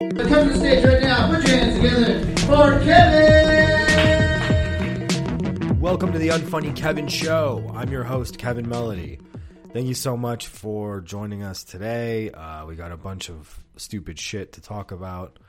Come 0.00 0.10
to 0.10 0.22
the 0.22 0.56
stage 0.56 0.84
right 0.84 1.02
now. 1.02 1.28
Put 1.28 1.44
your 1.48 1.56
hands 1.56 1.74
together 1.74 2.24
for 2.46 2.78
Kevin. 2.84 3.80
Welcome 5.80 6.12
to 6.12 6.20
the 6.20 6.28
Unfunny 6.28 6.76
Kevin 6.76 7.08
Show. 7.08 7.68
I'm 7.74 7.90
your 7.90 8.04
host, 8.04 8.38
Kevin 8.38 8.68
Melody. 8.68 9.18
Thank 9.72 9.88
you 9.88 9.94
so 9.94 10.16
much 10.16 10.46
for 10.46 11.00
joining 11.00 11.42
us 11.42 11.64
today. 11.64 12.30
Uh, 12.30 12.64
we 12.66 12.76
got 12.76 12.92
a 12.92 12.96
bunch 12.96 13.28
of 13.28 13.58
stupid 13.76 14.20
shit 14.20 14.52
to 14.52 14.60
talk 14.60 14.92
about, 14.92 15.40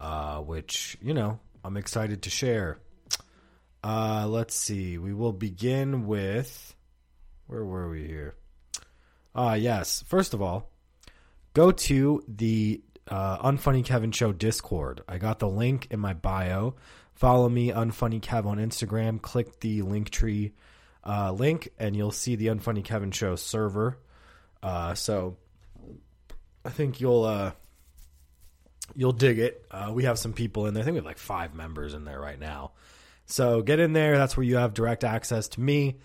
uh, 0.00 0.38
which, 0.38 0.96
you 1.02 1.12
know, 1.12 1.38
I'm 1.62 1.76
excited 1.76 2.22
to 2.22 2.30
share. 2.30 2.78
Uh, 3.84 4.26
let's 4.26 4.54
see. 4.54 4.96
We 4.96 5.12
will 5.12 5.34
begin 5.34 6.06
with. 6.06 6.74
Where 7.48 7.66
were 7.66 7.90
we 7.90 8.06
here? 8.06 8.34
Ah, 9.34 9.56
yes. 9.56 10.02
First 10.06 10.32
of 10.32 10.40
all, 10.40 10.70
go 11.52 11.70
to 11.70 12.24
the 12.26 12.80
uh, 13.10 13.38
Unfunny 13.38 13.84
Kevin 13.84 14.12
Show 14.12 14.32
Discord. 14.32 15.02
I 15.08 15.18
got 15.18 15.40
the 15.40 15.48
link 15.48 15.88
in 15.90 16.00
my 16.00 16.14
bio. 16.14 16.76
Follow 17.12 17.48
me, 17.48 17.70
Unfunny 17.70 18.20
Kev, 18.20 18.46
on 18.46 18.58
Instagram. 18.58 19.20
Click 19.20 19.60
the 19.60 19.82
Linktree 19.82 20.52
uh, 21.04 21.32
link, 21.32 21.68
and 21.78 21.96
you'll 21.96 22.12
see 22.12 22.36
the 22.36 22.46
Unfunny 22.46 22.84
Kevin 22.84 23.10
Show 23.10 23.36
server. 23.36 23.98
Uh, 24.62 24.94
so 24.94 25.36
I 26.64 26.70
think 26.70 27.00
you'll 27.00 27.24
uh, 27.24 27.52
you'll 28.94 29.12
dig 29.12 29.38
it. 29.38 29.66
Uh, 29.70 29.90
we 29.92 30.04
have 30.04 30.18
some 30.18 30.32
people 30.32 30.66
in 30.66 30.74
there. 30.74 30.82
I 30.82 30.84
think 30.84 30.94
we 30.94 30.98
have 30.98 31.04
like 31.06 31.18
five 31.18 31.54
members 31.54 31.94
in 31.94 32.04
there 32.04 32.20
right 32.20 32.38
now. 32.38 32.72
So 33.26 33.62
get 33.62 33.80
in 33.80 33.92
there. 33.92 34.18
That's 34.18 34.36
where 34.36 34.44
you 34.44 34.56
have 34.56 34.74
direct 34.74 35.04
access 35.04 35.48
to 35.48 35.60
me. 35.60 35.98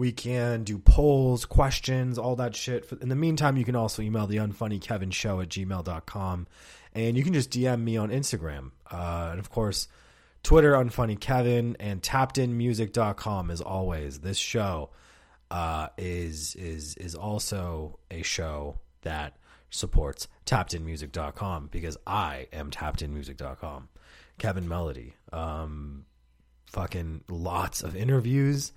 We 0.00 0.12
can 0.12 0.64
do 0.64 0.78
polls, 0.78 1.44
questions, 1.44 2.16
all 2.16 2.34
that 2.36 2.56
shit. 2.56 2.90
In 3.02 3.10
the 3.10 3.14
meantime, 3.14 3.58
you 3.58 3.66
can 3.66 3.76
also 3.76 4.00
email 4.00 4.26
the 4.26 4.38
unfunny 4.38 4.80
Kevin 4.80 5.10
show 5.10 5.42
at 5.42 5.50
gmail.com. 5.50 6.46
And 6.94 7.18
you 7.18 7.22
can 7.22 7.34
just 7.34 7.50
DM 7.50 7.82
me 7.82 7.98
on 7.98 8.08
Instagram. 8.08 8.70
Uh, 8.90 9.28
and 9.32 9.38
of 9.38 9.50
course, 9.50 9.88
Twitter, 10.42 10.72
unfunny 10.72 11.20
Kevin, 11.20 11.76
and 11.78 12.00
tappedinmusic.com 12.00 13.50
as 13.50 13.60
always. 13.60 14.20
This 14.20 14.38
show 14.38 14.88
uh, 15.50 15.88
is 15.98 16.54
is 16.54 16.94
is 16.94 17.14
also 17.14 17.98
a 18.10 18.22
show 18.22 18.78
that 19.02 19.36
supports 19.68 20.28
tappedinmusic.com 20.46 21.68
because 21.70 21.98
I 22.06 22.46
am 22.54 22.70
tappedinmusic.com. 22.70 23.90
Kevin 24.38 24.66
Melody. 24.66 25.14
Um, 25.30 26.06
fucking 26.68 27.24
lots 27.28 27.82
of 27.82 27.94
interviews 27.94 28.72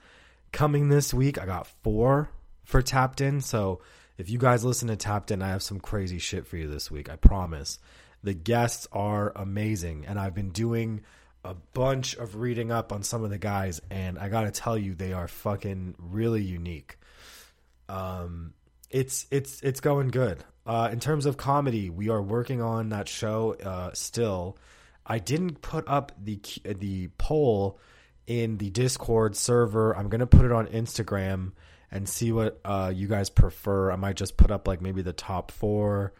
coming 0.54 0.88
this 0.88 1.14
week. 1.14 1.38
I 1.38 1.46
got 1.46 1.68
four 1.84 2.30
for 2.64 2.82
Tapped 2.82 3.20
In. 3.20 3.42
So 3.42 3.82
if 4.18 4.30
you 4.30 4.38
guys 4.38 4.64
listen 4.64 4.88
to 4.88 4.96
Tapped 4.96 5.32
In, 5.32 5.42
I 5.42 5.50
have 5.50 5.64
some 5.64 5.82
crazy 5.82 6.20
shit 6.20 6.48
for 6.48 6.56
you 6.56 6.70
this 6.70 6.90
week. 6.90 7.10
I 7.10 7.18
promise. 7.18 7.80
The 8.24 8.34
guests 8.34 8.88
are 8.94 9.34
amazing. 9.36 10.06
And 10.08 10.18
I've 10.18 10.34
been 10.34 10.52
doing 10.52 11.02
a 11.44 11.56
bunch 11.74 12.16
of 12.16 12.36
reading 12.38 12.72
up 12.72 12.94
on 12.94 13.04
some 13.04 13.26
of 13.26 13.32
the 13.32 13.38
guys. 13.38 13.82
And 13.92 14.18
I 14.18 14.30
got 14.30 14.44
to 14.44 14.52
tell 14.52 14.78
you, 14.78 14.96
they 14.96 15.12
are 15.12 15.28
fucking 15.28 15.96
really 15.98 16.44
unique. 16.44 16.98
Um, 17.90 18.54
it's 18.90 19.26
it's 19.32 19.62
it's 19.62 19.82
going 19.82 20.10
good. 20.10 20.44
Uh, 20.66 20.90
in 20.92 21.00
terms 21.00 21.26
of 21.26 21.36
comedy, 21.36 21.90
we 21.90 22.10
are 22.10 22.22
working 22.22 22.62
on 22.62 22.90
that 22.90 23.10
show 23.10 23.56
uh, 23.56 23.92
still. 23.94 24.58
I 25.06 25.20
didn't 25.20 25.62
put 25.62 25.86
up 25.88 26.14
the 26.24 26.40
the 26.64 27.10
poll 27.18 27.80
in 28.28 28.58
the 28.58 28.70
Discord 28.70 29.36
server. 29.36 29.96
I'm 29.96 30.10
gonna 30.10 30.28
put 30.28 30.46
it 30.46 30.52
on 30.52 30.68
Instagram 30.68 31.52
and 31.92 32.10
see 32.10 32.32
what 32.32 32.60
uh, 32.66 32.92
you 32.94 33.08
guys 33.08 33.30
prefer. 33.30 33.92
I 33.92 33.96
might 33.96 34.16
just 34.16 34.38
put 34.38 34.52
up 34.52 34.68
like 34.68 34.82
maybe 34.82 35.02
the 35.02 35.14
top 35.14 35.52
four 35.52 36.14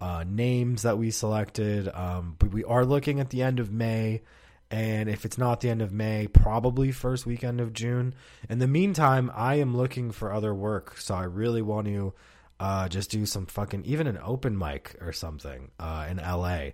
uh, 0.00 0.24
names 0.26 0.82
that 0.82 0.98
we 0.98 1.10
selected. 1.10 1.88
Um, 1.88 2.36
but 2.38 2.52
we 2.52 2.62
are 2.64 2.84
looking 2.84 3.20
at 3.20 3.30
the 3.30 3.42
end 3.42 3.58
of 3.58 3.72
May, 3.72 4.22
and 4.70 5.08
if 5.08 5.24
it's 5.24 5.38
not 5.38 5.60
the 5.60 5.70
end 5.70 5.80
of 5.80 5.92
May, 5.92 6.26
probably 6.26 6.92
first 6.92 7.24
weekend 7.24 7.60
of 7.60 7.72
June. 7.72 8.14
In 8.48 8.58
the 8.58 8.68
meantime, 8.68 9.30
I 9.34 9.56
am 9.56 9.76
looking 9.76 10.10
for 10.10 10.32
other 10.32 10.54
work, 10.54 10.98
so 10.98 11.14
I 11.14 11.24
really 11.24 11.62
want 11.62 11.86
to 11.86 12.12
uh, 12.60 12.88
just 12.88 13.10
do 13.10 13.24
some 13.24 13.46
fucking 13.46 13.84
even 13.84 14.06
an 14.06 14.18
open 14.22 14.58
mic 14.58 14.96
or 15.00 15.12
something 15.12 15.70
uh, 15.78 16.06
in 16.10 16.18
LA. 16.18 16.70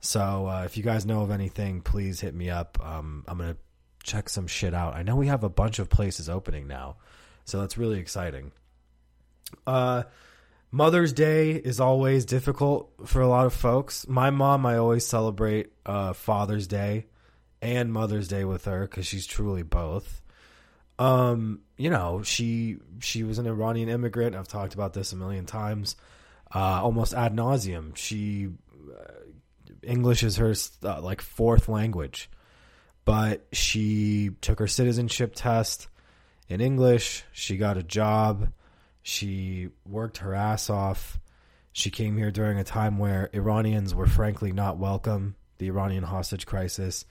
So 0.00 0.46
uh, 0.46 0.64
if 0.64 0.76
you 0.76 0.82
guys 0.82 1.06
know 1.06 1.22
of 1.22 1.30
anything, 1.30 1.80
please 1.80 2.20
hit 2.20 2.34
me 2.34 2.50
up. 2.50 2.78
Um, 2.84 3.24
I'm 3.26 3.38
gonna 3.38 3.56
check 4.04 4.28
some 4.28 4.46
shit 4.46 4.74
out. 4.74 4.94
I 4.94 5.02
know 5.02 5.16
we 5.16 5.26
have 5.26 5.42
a 5.42 5.48
bunch 5.48 5.80
of 5.80 5.88
places 5.88 6.28
opening 6.28 6.68
now, 6.68 6.96
so 7.44 7.60
that's 7.60 7.76
really 7.76 7.98
exciting. 7.98 8.52
Uh, 9.66 10.04
Mother's 10.70 11.12
Day 11.12 11.52
is 11.52 11.80
always 11.80 12.24
difficult 12.24 12.92
for 13.06 13.20
a 13.20 13.28
lot 13.28 13.46
of 13.46 13.54
folks. 13.54 14.06
My 14.06 14.30
mom, 14.30 14.66
I 14.66 14.76
always 14.76 15.06
celebrate 15.06 15.72
uh, 15.86 16.12
Father's 16.12 16.66
Day 16.66 17.06
and 17.62 17.92
Mother's 17.92 18.28
Day 18.28 18.44
with 18.44 18.66
her 18.66 18.82
because 18.82 19.06
she's 19.06 19.26
truly 19.26 19.62
both. 19.62 20.20
Um, 20.98 21.60
you 21.76 21.90
know, 21.90 22.22
she 22.22 22.76
she 23.00 23.24
was 23.24 23.38
an 23.38 23.46
Iranian 23.46 23.88
immigrant. 23.88 24.36
I've 24.36 24.48
talked 24.48 24.74
about 24.74 24.92
this 24.92 25.12
a 25.12 25.16
million 25.16 25.46
times, 25.46 25.96
uh, 26.54 26.80
almost 26.82 27.14
ad 27.14 27.34
nauseum. 27.34 27.96
She 27.96 28.48
uh, 28.92 29.12
English 29.82 30.22
is 30.22 30.36
her 30.36 30.54
uh, 30.84 31.00
like 31.00 31.20
fourth 31.20 31.68
language 31.68 32.30
but 33.04 33.46
she 33.52 34.30
took 34.40 34.58
her 34.58 34.66
citizenship 34.66 35.32
test 35.34 35.88
in 36.48 36.60
English. 36.60 37.24
She 37.32 37.56
got 37.56 37.76
a 37.76 37.82
job. 37.82 38.52
She 39.02 39.68
worked 39.86 40.18
her 40.18 40.34
ass 40.34 40.70
off. 40.70 41.18
She 41.72 41.90
came 41.90 42.16
here 42.16 42.30
during 42.30 42.58
a 42.58 42.64
time 42.64 42.98
where 42.98 43.28
Iranians 43.32 43.94
were 43.94 44.06
frankly 44.06 44.52
not 44.52 44.78
welcome. 44.78 45.34
The 45.58 45.68
Iranian 45.68 46.04
hostage 46.04 46.46
crisis 46.46 47.04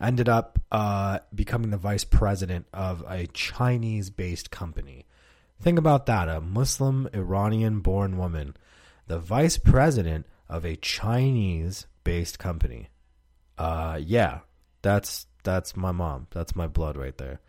ended 0.00 0.28
up 0.28 0.58
uh, 0.70 1.20
becoming 1.34 1.70
the 1.70 1.76
vice 1.76 2.04
president 2.04 2.66
of 2.72 3.04
a 3.08 3.26
Chinese 3.28 4.10
based 4.10 4.50
company. 4.50 5.06
Think 5.60 5.78
about 5.78 6.06
that 6.06 6.28
a 6.28 6.40
Muslim 6.40 7.08
Iranian 7.14 7.80
born 7.80 8.18
woman, 8.18 8.56
the 9.06 9.18
vice 9.18 9.58
president 9.58 10.26
of 10.48 10.64
a 10.64 10.76
Chinese 10.76 11.86
based 12.04 12.38
company. 12.38 12.90
Uh, 13.56 13.98
yeah, 14.02 14.40
that's 14.82 15.26
that's 15.42 15.76
my 15.76 15.92
mom. 15.92 16.26
That's 16.30 16.56
my 16.56 16.66
blood 16.66 16.96
right 16.96 17.16
there. 17.18 17.40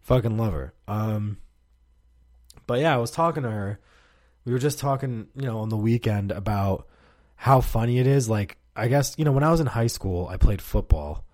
Fucking 0.00 0.36
love 0.36 0.52
her. 0.52 0.74
Um, 0.88 1.38
but 2.66 2.80
yeah, 2.80 2.94
I 2.94 2.98
was 2.98 3.10
talking 3.10 3.42
to 3.42 3.50
her. 3.50 3.80
We 4.44 4.52
were 4.52 4.58
just 4.58 4.78
talking, 4.78 5.28
you 5.36 5.46
know, 5.46 5.60
on 5.60 5.68
the 5.68 5.76
weekend 5.76 6.32
about 6.32 6.88
how 7.36 7.60
funny 7.60 7.98
it 7.98 8.06
is. 8.06 8.28
Like, 8.28 8.56
I 8.74 8.88
guess 8.88 9.14
you 9.16 9.24
know, 9.24 9.32
when 9.32 9.44
I 9.44 9.50
was 9.50 9.60
in 9.60 9.66
high 9.66 9.86
school, 9.86 10.26
I 10.28 10.36
played 10.36 10.60
football. 10.60 11.24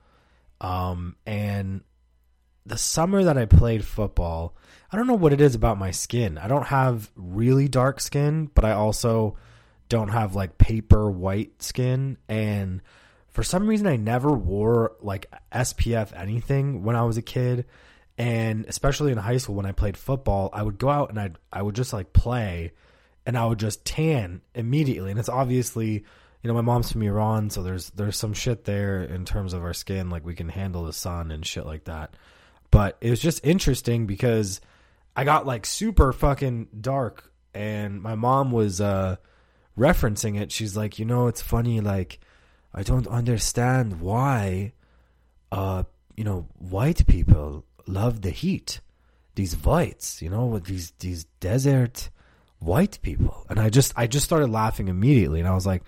Um, 0.60 1.16
and 1.24 1.82
the 2.66 2.76
summer 2.76 3.24
that 3.24 3.38
I 3.38 3.46
played 3.46 3.84
football, 3.84 4.54
I 4.92 4.96
don't 4.96 5.06
know 5.06 5.14
what 5.14 5.32
it 5.32 5.40
is 5.40 5.54
about 5.54 5.78
my 5.78 5.90
skin. 5.90 6.36
I 6.36 6.48
don't 6.48 6.66
have 6.66 7.10
really 7.16 7.68
dark 7.68 8.00
skin, 8.00 8.50
but 8.54 8.64
I 8.64 8.72
also 8.72 9.36
don't 9.88 10.08
have 10.08 10.34
like 10.34 10.58
paper 10.58 11.10
white 11.10 11.62
skin 11.62 12.18
and 12.28 12.82
for 13.31 13.43
some 13.43 13.66
reason 13.66 13.87
I 13.87 13.97
never 13.97 14.33
wore 14.33 14.97
like 15.00 15.31
SPF 15.53 16.19
anything 16.19 16.83
when 16.83 16.97
I 16.97 17.05
was 17.05 17.16
a 17.16 17.22
kid 17.22 17.66
and 18.19 18.66
especially 18.66 19.12
in 19.12 19.19
high 19.19 19.37
school 19.37 19.55
when 19.55 19.65
I 19.65 19.72
played 19.72 19.97
football, 19.97 20.50
I 20.53 20.62
would 20.62 20.77
go 20.77 20.89
out 20.89 21.11
and 21.11 21.21
I 21.21 21.31
I 21.53 21.62
would 21.62 21.77
just 21.77 21.93
like 21.93 22.12
play 22.12 22.72
and 23.25 23.39
I 23.39 23.47
would 23.47 23.61
just 23.61 23.84
tan 23.84 24.41
immediately. 24.55 25.11
And 25.11 25.21
it's 25.21 25.28
obviously, 25.28 25.93
you 26.43 26.49
know, 26.49 26.55
my 26.55 26.61
mom's 26.61 26.91
from 26.91 27.03
Iran, 27.03 27.49
so 27.50 27.62
there's 27.62 27.91
there's 27.91 28.16
some 28.16 28.34
shit 28.34 28.65
there 28.65 29.05
in 29.05 29.25
terms 29.25 29.53
of 29.53 29.62
our 29.62 29.72
skin 29.72 30.10
like 30.10 30.27
we 30.27 30.34
can 30.34 30.49
handle 30.49 30.84
the 30.84 30.93
sun 30.93 31.31
and 31.31 31.47
shit 31.47 31.65
like 31.65 31.84
that. 31.84 32.16
But 32.72 32.99
it 33.00 33.10
was 33.10 33.21
just 33.21 33.47
interesting 33.47 34.06
because 34.06 34.60
I 35.15 35.22
got 35.22 35.47
like 35.47 35.65
super 35.65 36.12
fucking 36.12 36.69
dark 36.81 37.33
and 37.55 38.03
my 38.03 38.16
mom 38.16 38.50
was 38.50 38.81
uh 38.81 39.16
referencing 39.78 40.41
it. 40.41 40.50
She's 40.50 40.77
like, 40.77 40.99
"You 40.99 41.05
know, 41.05 41.28
it's 41.28 41.41
funny 41.41 41.81
like 41.81 42.19
I 42.78 42.84
don't 42.84 43.09
understand 43.09 44.01
why, 44.01 44.72
uh, 45.51 45.83
you 46.16 46.22
know, 46.22 46.47
white 46.60 47.04
people 47.09 47.65
love 47.89 48.22
the 48.22 48.30
heat. 48.30 48.80
These 49.34 49.57
whites, 49.57 50.22
you 50.22 50.30
know, 50.30 50.60
these 50.60 50.92
these 51.01 51.25
desert 51.41 52.09
white 52.60 53.01
people, 53.03 53.45
and 53.48 53.59
I 53.59 53.69
just 53.69 53.92
I 53.97 54.07
just 54.07 54.27
started 54.27 54.51
laughing 54.51 54.86
immediately, 54.86 55.41
and 55.41 55.48
I 55.48 55.57
was 55.57 55.66
like, 55.66 55.83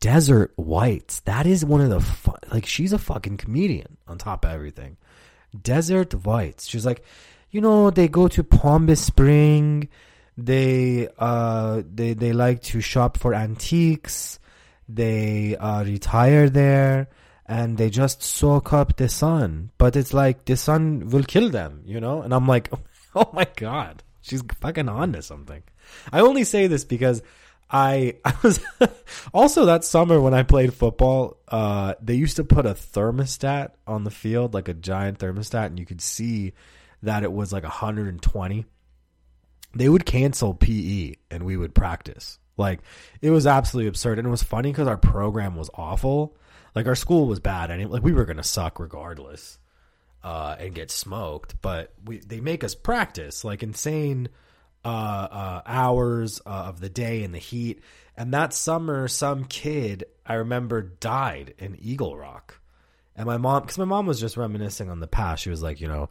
desert 0.00 0.52
whites. 0.56 1.20
That 1.20 1.46
is 1.46 1.64
one 1.64 1.80
of 1.80 1.90
the 1.90 2.00
fu- 2.00 2.32
like 2.52 2.66
she's 2.66 2.92
a 2.92 2.98
fucking 2.98 3.36
comedian 3.36 3.96
on 4.08 4.18
top 4.18 4.44
of 4.44 4.50
everything. 4.50 4.96
Desert 5.62 6.12
whites. 6.26 6.66
She's 6.66 6.84
like, 6.84 7.04
you 7.52 7.60
know, 7.60 7.90
they 7.90 8.08
go 8.08 8.26
to 8.26 8.42
Palm 8.42 8.92
Spring. 8.96 9.88
They 10.36 11.06
uh 11.20 11.82
they 11.88 12.14
they 12.14 12.32
like 12.32 12.62
to 12.64 12.80
shop 12.80 13.16
for 13.16 13.32
antiques 13.32 14.40
they 14.88 15.56
uh, 15.56 15.84
retire 15.84 16.48
there 16.48 17.08
and 17.46 17.78
they 17.78 17.90
just 17.90 18.22
soak 18.22 18.72
up 18.72 18.96
the 18.96 19.08
sun. 19.08 19.70
But 19.78 19.96
it's 19.96 20.12
like 20.12 20.44
the 20.44 20.56
sun 20.56 21.08
will 21.08 21.24
kill 21.24 21.50
them, 21.50 21.82
you 21.84 22.00
know? 22.00 22.22
And 22.22 22.34
I'm 22.34 22.46
like, 22.46 22.70
oh 23.14 23.30
my 23.32 23.46
God, 23.56 24.02
she's 24.20 24.42
fucking 24.60 24.88
on 24.88 25.12
to 25.12 25.22
something. 25.22 25.62
I 26.12 26.20
only 26.20 26.44
say 26.44 26.66
this 26.66 26.84
because 26.84 27.22
I 27.70 28.16
I 28.24 28.34
was 28.42 28.60
also 29.32 29.66
that 29.66 29.84
summer 29.84 30.20
when 30.20 30.34
I 30.34 30.42
played 30.42 30.74
football. 30.74 31.38
Uh, 31.48 31.94
they 32.00 32.14
used 32.14 32.36
to 32.36 32.44
put 32.44 32.66
a 32.66 32.74
thermostat 32.74 33.70
on 33.86 34.04
the 34.04 34.10
field, 34.10 34.54
like 34.54 34.68
a 34.68 34.74
giant 34.74 35.18
thermostat, 35.18 35.66
and 35.66 35.78
you 35.78 35.86
could 35.86 36.00
see 36.00 36.52
that 37.02 37.22
it 37.22 37.32
was 37.32 37.52
like 37.52 37.62
120. 37.62 38.66
They 39.74 39.88
would 39.88 40.06
cancel 40.06 40.54
PE 40.54 41.14
and 41.30 41.42
we 41.44 41.56
would 41.56 41.74
practice. 41.74 42.38
Like 42.56 42.80
it 43.20 43.30
was 43.30 43.46
absolutely 43.46 43.88
absurd, 43.88 44.18
and 44.18 44.26
it 44.26 44.30
was 44.30 44.42
funny 44.42 44.72
because 44.72 44.88
our 44.88 44.96
program 44.96 45.56
was 45.56 45.70
awful. 45.74 46.36
Like 46.74 46.86
our 46.86 46.94
school 46.94 47.26
was 47.26 47.40
bad, 47.40 47.70
and 47.70 47.90
like 47.90 48.02
we 48.02 48.12
were 48.12 48.24
gonna 48.24 48.42
suck 48.42 48.78
regardless, 48.78 49.58
uh, 50.22 50.56
and 50.58 50.74
get 50.74 50.90
smoked. 50.90 51.60
But 51.60 51.92
we 52.04 52.18
they 52.18 52.40
make 52.40 52.64
us 52.64 52.74
practice 52.74 53.44
like 53.44 53.62
insane 53.62 54.28
uh, 54.84 54.88
uh, 54.88 55.62
hours 55.66 56.40
uh, 56.46 56.66
of 56.68 56.80
the 56.80 56.88
day 56.88 57.22
in 57.22 57.32
the 57.32 57.38
heat. 57.38 57.82
And 58.16 58.32
that 58.32 58.54
summer, 58.54 59.08
some 59.08 59.44
kid 59.44 60.04
I 60.24 60.34
remember 60.34 60.80
died 60.80 61.54
in 61.58 61.76
Eagle 61.80 62.16
Rock, 62.16 62.60
and 63.14 63.26
my 63.26 63.36
mom 63.36 63.62
because 63.62 63.78
my 63.78 63.84
mom 63.84 64.06
was 64.06 64.20
just 64.20 64.36
reminiscing 64.36 64.88
on 64.88 65.00
the 65.00 65.06
past. 65.06 65.42
She 65.42 65.50
was 65.50 65.62
like, 65.62 65.80
you 65.80 65.88
know, 65.88 66.08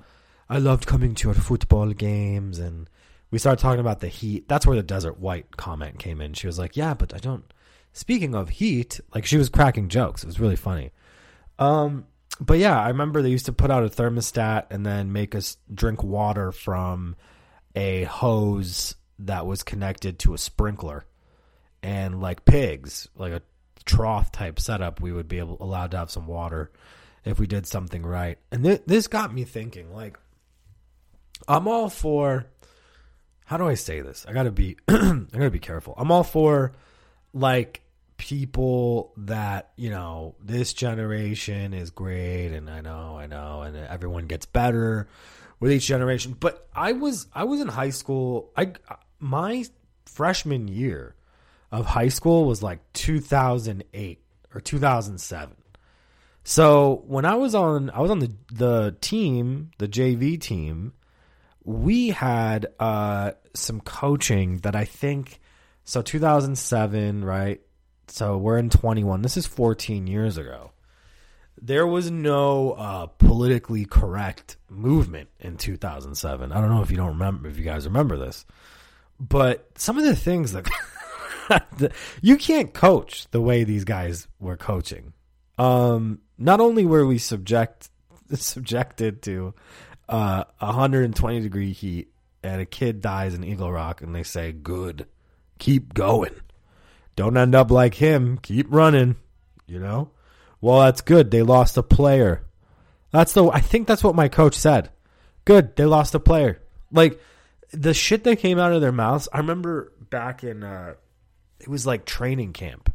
I 0.48 0.60
loved 0.60 0.86
coming 0.86 1.16
to 1.16 1.30
your 1.30 1.36
football 1.36 1.92
games 1.94 2.60
and 2.60 2.88
we 3.36 3.40
started 3.40 3.62
talking 3.62 3.82
about 3.82 4.00
the 4.00 4.08
heat. 4.08 4.48
That's 4.48 4.66
where 4.66 4.78
the 4.78 4.82
desert 4.82 5.20
white 5.20 5.58
comment 5.58 6.00
came 6.00 6.22
in. 6.22 6.32
She 6.36 6.48
was 6.48 6.58
like, 6.58 6.78
"Yeah, 6.78 6.94
but 6.94 7.14
I 7.14 7.18
don't." 7.18 7.44
Speaking 7.92 8.34
of 8.34 8.48
heat, 8.48 9.02
like 9.14 9.26
she 9.26 9.36
was 9.36 9.50
cracking 9.50 9.90
jokes. 9.90 10.24
It 10.24 10.28
was 10.28 10.40
really 10.40 10.56
funny. 10.56 10.92
Um, 11.60 12.06
but 12.40 12.60
yeah, 12.60 12.80
I 12.80 12.88
remember 12.88 13.22
they 13.22 13.30
used 13.30 13.48
to 13.48 13.52
put 13.52 13.72
out 13.72 13.84
a 13.84 13.90
thermostat 13.90 14.68
and 14.70 14.86
then 14.86 15.12
make 15.12 15.36
us 15.36 15.58
drink 15.74 16.02
water 16.02 16.54
from 16.54 17.18
a 17.76 18.06
hose 18.06 18.96
that 19.20 19.46
was 19.46 19.64
connected 19.64 20.18
to 20.20 20.34
a 20.34 20.38
sprinkler, 20.38 21.06
and 21.84 22.22
like 22.22 22.46
pigs, 22.46 23.10
like 23.18 23.34
a 23.34 23.42
trough 23.84 24.32
type 24.32 24.62
setup, 24.62 25.02
we 25.02 25.12
would 25.12 25.28
be 25.28 25.40
able 25.40 25.58
allowed 25.60 25.92
to 25.92 25.98
have 25.98 26.10
some 26.10 26.26
water 26.26 26.72
if 27.26 27.38
we 27.38 27.48
did 27.48 27.68
something 27.68 28.06
right. 28.06 28.38
And 28.50 28.64
th- 28.64 28.84
this 28.86 29.08
got 29.08 29.34
me 29.34 29.44
thinking, 29.44 29.94
like, 29.94 30.18
I'm 31.50 31.68
all 31.68 31.90
for 31.90 32.46
how 33.46 33.58
do 33.58 33.68
I 33.68 33.76
say 33.76 34.02
this? 34.02 34.26
I 34.28 34.34
gotta 34.34 34.52
be 34.52 34.78
I 34.88 35.26
gotta 35.32 35.52
be 35.52 35.60
careful. 35.60 35.94
I'm 35.98 36.12
all 36.12 36.24
for 36.24 36.74
like 37.34 37.82
people 38.18 39.14
that 39.18 39.72
you 39.76 39.90
know 39.90 40.36
this 40.42 40.74
generation 40.74 41.74
is 41.74 41.90
great 41.90 42.48
and 42.48 42.70
I 42.70 42.82
know 42.82 43.18
I 43.18 43.28
know 43.28 43.62
and 43.62 43.76
everyone 43.76 44.28
gets 44.28 44.46
better 44.46 45.08
with 45.60 45.72
each 45.72 45.86
generation 45.86 46.36
but 46.40 46.68
I 46.74 46.94
was 46.94 47.28
I 47.34 47.44
was 47.44 47.60
in 47.60 47.68
high 47.68 47.90
school 47.90 48.52
I 48.56 48.74
my 49.20 49.66
freshman 50.06 50.68
year 50.70 51.16
of 51.72 51.86
high 51.86 52.08
school 52.08 52.46
was 52.46 52.64
like 52.64 52.80
2008 52.94 54.20
or 54.54 54.62
2007 54.62 55.56
so 56.46 57.04
when 57.08 57.26
I 57.26 57.36
was 57.36 57.54
on 57.54 57.90
I 57.90 58.00
was 58.00 58.12
on 58.12 58.20
the 58.20 58.32
the 58.54 58.96
team 59.02 59.72
the 59.78 59.90
JV 59.90 60.40
team 60.40 60.94
we 61.66 62.10
had 62.10 62.68
uh, 62.80 63.32
some 63.54 63.82
coaching 63.82 64.58
that 64.60 64.76
I 64.76 64.86
think 64.86 65.40
so 65.84 66.02
2007, 66.02 67.26
right? 67.26 67.60
So 68.08 68.38
we're 68.38 68.60
in 68.60 68.70
21. 68.70 69.24
This 69.24 69.36
is 69.36 69.48
14 69.48 70.06
years 70.08 70.38
ago. 70.38 70.72
There 71.60 71.88
was 71.88 72.12
no 72.12 72.74
uh, 72.74 73.08
politically 73.08 73.86
correct 73.86 74.58
movement 74.70 75.30
in 75.40 75.58
2007. 75.58 76.52
I 76.52 76.62
don't 76.62 76.70
know 76.70 76.84
if 76.84 76.92
you 76.92 76.98
don't 76.98 77.08
remember, 77.08 77.50
if 77.50 77.58
you 77.58 77.64
guys 77.64 77.86
remember 77.86 78.18
this, 78.18 78.46
but 79.20 79.68
some 79.76 79.98
of 79.98 80.04
the 80.04 80.16
things 80.16 80.52
that 80.52 80.68
you 82.22 82.38
can't 82.38 82.74
coach 82.74 83.28
the 83.32 83.42
way 83.42 83.64
these 83.64 83.86
guys 83.86 84.28
were 84.40 84.58
coaching. 84.58 85.14
Um, 85.58 86.20
not 86.38 86.60
only 86.60 86.86
were 86.86 87.06
we 87.06 87.18
subject 87.18 87.90
subjected 88.34 89.22
to 89.24 89.54
uh, 90.08 90.44
120 90.60 91.42
degree 91.42 91.72
heat 91.72 92.12
and 92.44 92.62
a 92.62 92.66
kid 92.66 93.02
dies 93.02 93.34
in 93.34 93.44
Eagle 93.44 93.72
Rock 93.72 94.02
and 94.02 94.14
they 94.16 94.24
say, 94.24 94.52
good, 94.52 95.08
keep 95.60 95.94
going. 95.94 96.36
Don't 97.16 97.38
end 97.38 97.56
up 97.56 97.72
like 97.72 97.96
him. 97.96 98.38
Keep 98.38 98.68
running, 98.70 99.16
you 99.68 99.80
know? 99.80 100.12
Well, 100.62 100.82
that's 100.82 101.02
good. 101.02 101.32
They 101.32 101.44
lost 101.44 101.78
a 101.78 101.84
player. 101.84 102.44
That's 103.12 103.34
the, 103.34 103.50
I 103.50 103.62
think 103.62 103.88
that's 103.88 104.04
what 104.04 104.16
my 104.16 104.28
coach 104.28 104.56
said. 104.56 104.90
Good. 105.46 105.76
They 105.76 105.86
lost 105.86 106.16
a 106.16 106.20
player. 106.20 106.62
Like 106.92 107.22
the 107.72 107.94
shit 107.94 108.24
that 108.26 108.40
came 108.40 108.60
out 108.60 108.74
of 108.74 108.82
their 108.82 108.92
mouths. 108.92 109.30
I 109.32 109.38
remember 109.38 109.92
back 110.10 110.44
in, 110.44 110.64
uh, 110.64 110.96
it 111.60 111.68
was 111.68 111.86
like 111.86 112.06
training 112.06 112.54
camp 112.54 112.95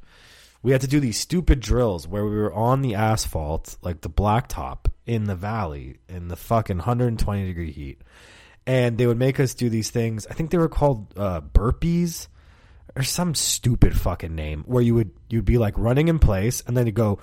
we 0.63 0.73
had 0.73 0.81
to 0.83 0.87
do 0.87 1.01
these 1.01 1.19
stupid 1.19 1.61
drills 1.61 2.07
where 2.07 2.25
we 2.25 2.37
were 2.37 2.53
on 2.53 2.83
the 2.83 2.95
asphalt, 2.95 3.77
like 3.83 4.03
the 4.03 4.11
blacktop 4.11 4.87
in 5.07 5.25
the 5.25 5.35
valley 5.35 5.99
in 6.09 6.29
the 6.29 6.37
fucking 6.37 6.79
120 6.79 7.47
degree 7.47 7.73
heat. 7.73 8.03
And 8.67 8.99
they 8.99 9.07
would 9.07 9.19
make 9.19 9.41
us 9.41 9.55
do 9.55 9.71
these 9.71 9.91
things. 9.91 10.27
I 10.27 10.35
think 10.35 10.51
they 10.51 10.59
were 10.59 10.69
called 10.69 11.15
uh, 11.17 11.41
burpees 11.41 12.29
or 12.97 13.03
some 13.03 13.35
stupid 13.35 13.99
fucking 13.99 14.35
name 14.35 14.65
where 14.67 14.83
you 14.83 14.95
would 14.95 15.11
you'd 15.29 15.45
be 15.45 15.59
like 15.59 15.77
running 15.79 16.09
in 16.09 16.19
place 16.19 16.63
and 16.67 16.77
then 16.77 16.87
you 16.87 16.93
go 16.93 17.19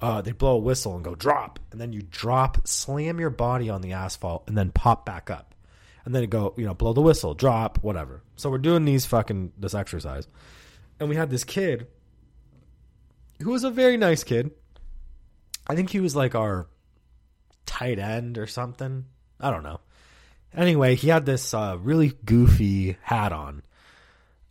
uh, 0.00 0.20
they 0.20 0.32
blow 0.32 0.56
a 0.56 0.58
whistle 0.58 0.94
and 0.96 1.04
go 1.04 1.14
drop 1.14 1.58
and 1.72 1.80
then 1.80 1.92
you 1.92 2.02
drop 2.02 2.66
slam 2.66 3.18
your 3.18 3.30
body 3.30 3.70
on 3.70 3.80
the 3.80 3.92
asphalt 3.92 4.44
and 4.46 4.58
then 4.58 4.70
pop 4.70 5.06
back 5.06 5.30
up 5.30 5.54
and 6.04 6.14
then 6.14 6.22
you 6.22 6.28
go 6.28 6.52
you 6.56 6.64
know 6.64 6.74
blow 6.74 6.92
the 6.92 7.00
whistle 7.00 7.34
drop 7.34 7.78
whatever 7.82 8.22
so 8.36 8.50
we're 8.50 8.58
doing 8.58 8.84
these 8.84 9.06
fucking 9.06 9.52
this 9.58 9.74
exercise 9.74 10.26
and 11.00 11.08
we 11.08 11.16
had 11.16 11.30
this 11.30 11.44
kid 11.44 11.86
who 13.44 13.50
was 13.50 13.64
a 13.64 13.70
very 13.70 13.98
nice 13.98 14.24
kid. 14.24 14.52
I 15.66 15.74
think 15.76 15.90
he 15.90 16.00
was 16.00 16.16
like 16.16 16.34
our 16.34 16.66
tight 17.66 17.98
end 17.98 18.38
or 18.38 18.46
something. 18.46 19.04
I 19.38 19.50
don't 19.50 19.62
know. 19.62 19.80
Anyway, 20.54 20.94
he 20.94 21.08
had 21.08 21.26
this 21.26 21.52
uh, 21.52 21.76
really 21.78 22.14
goofy 22.24 22.96
hat 23.02 23.32
on. 23.32 23.62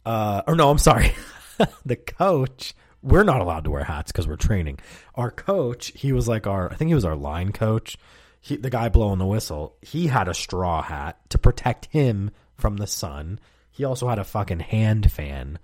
Uh, 0.05 0.43
or 0.45 0.55
no, 0.55 0.69
I'm 0.69 0.77
sorry. 0.77 1.11
the 1.85 1.95
coach, 1.95 2.75
we're 3.01 3.23
not 3.23 3.41
allowed 3.41 3.63
to 3.63 3.71
wear 3.71 3.83
hats 3.83 4.11
because 4.11 4.27
we're 4.27 4.35
training. 4.35 4.77
Our 5.15 5.31
coach, 5.31 5.91
he 5.95 6.13
was 6.13 6.27
like 6.27 6.45
our, 6.45 6.71
I 6.71 6.75
think 6.75 6.89
he 6.89 6.95
was 6.95 7.05
our 7.05 7.15
line 7.15 7.51
coach. 7.51 7.97
He, 8.41 8.57
the 8.57 8.69
guy 8.69 8.89
blowing 8.89 9.17
the 9.17 9.25
whistle, 9.25 9.75
he 9.81 10.05
had 10.05 10.27
a 10.27 10.35
straw 10.35 10.83
hat 10.83 11.17
to 11.29 11.39
protect 11.39 11.85
him 11.85 12.29
from 12.57 12.77
the 12.77 12.87
sun. 12.87 13.39
He 13.71 13.85
also 13.85 14.07
had 14.07 14.19
a 14.19 14.23
fucking 14.23 14.59
hand 14.59 15.11
fan 15.11 15.57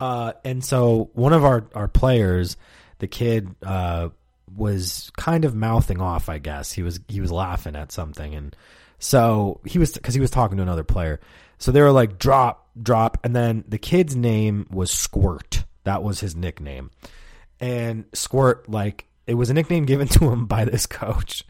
uh, 0.00 0.32
and 0.44 0.64
so 0.64 1.10
one 1.14 1.32
of 1.32 1.44
our, 1.44 1.66
our 1.74 1.88
players, 1.88 2.56
the 2.98 3.06
kid, 3.06 3.54
uh, 3.64 4.10
was 4.54 5.10
kind 5.16 5.44
of 5.44 5.54
mouthing 5.54 6.00
off. 6.00 6.28
I 6.28 6.38
guess 6.38 6.72
he 6.72 6.82
was 6.82 7.00
he 7.08 7.20
was 7.20 7.32
laughing 7.32 7.76
at 7.76 7.92
something, 7.92 8.34
and 8.34 8.56
so 8.98 9.60
he 9.64 9.78
was 9.78 9.92
because 9.92 10.14
he 10.14 10.20
was 10.20 10.30
talking 10.30 10.56
to 10.56 10.62
another 10.62 10.84
player. 10.84 11.20
So 11.58 11.72
they 11.72 11.80
were 11.80 11.92
like 11.92 12.18
drop, 12.18 12.68
drop, 12.80 13.18
and 13.24 13.34
then 13.34 13.64
the 13.68 13.78
kid's 13.78 14.14
name 14.14 14.66
was 14.70 14.90
Squirt. 14.90 15.64
That 15.84 16.02
was 16.02 16.20
his 16.20 16.36
nickname, 16.36 16.90
and 17.60 18.04
Squirt 18.12 18.68
like 18.68 19.06
it 19.26 19.34
was 19.34 19.50
a 19.50 19.54
nickname 19.54 19.84
given 19.84 20.08
to 20.16 20.30
him 20.30 20.46
by 20.46 20.64
this 20.64 20.86
coach, 20.86 21.44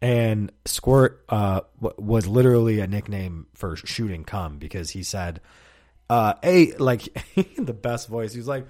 and 0.00 0.50
Squirt 0.64 1.24
uh, 1.28 1.60
was 1.80 2.26
literally 2.26 2.80
a 2.80 2.86
nickname 2.86 3.46
for 3.54 3.76
shooting 3.76 4.24
cum 4.24 4.58
because 4.58 4.90
he 4.90 5.02
said 5.02 5.40
uh, 6.08 6.34
hey, 6.42 6.74
like 6.76 7.02
the 7.56 7.72
best 7.72 8.08
voice. 8.08 8.32
He's 8.32 8.48
like, 8.48 8.66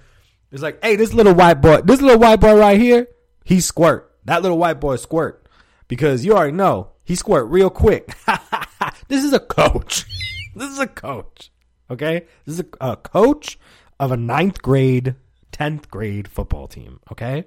he's 0.51 0.61
like, 0.61 0.83
hey, 0.83 0.95
this 0.95 1.13
little 1.13 1.33
white 1.33 1.61
boy, 1.61 1.81
this 1.81 2.01
little 2.01 2.19
white 2.19 2.39
boy 2.39 2.55
right 2.55 2.79
here, 2.79 3.07
he 3.43 3.61
squirt. 3.61 4.05
That 4.25 4.41
little 4.41 4.57
white 4.57 4.79
boy 4.79 4.97
squirt 4.97 5.47
because 5.87 6.23
you 6.23 6.33
already 6.33 6.53
know 6.53 6.91
he 7.03 7.15
squirt 7.15 7.47
real 7.47 7.69
quick. 7.69 8.13
this 9.07 9.23
is 9.23 9.33
a 9.33 9.39
coach. 9.39 10.05
this 10.55 10.69
is 10.69 10.79
a 10.79 10.87
coach. 10.87 11.51
Okay, 11.89 12.25
this 12.45 12.59
is 12.59 12.65
a, 12.81 12.91
a 12.91 12.95
coach 12.95 13.57
of 13.99 14.11
a 14.11 14.17
ninth 14.17 14.61
grade, 14.61 15.15
tenth 15.51 15.89
grade 15.89 16.27
football 16.27 16.67
team. 16.67 16.99
Okay, 17.11 17.45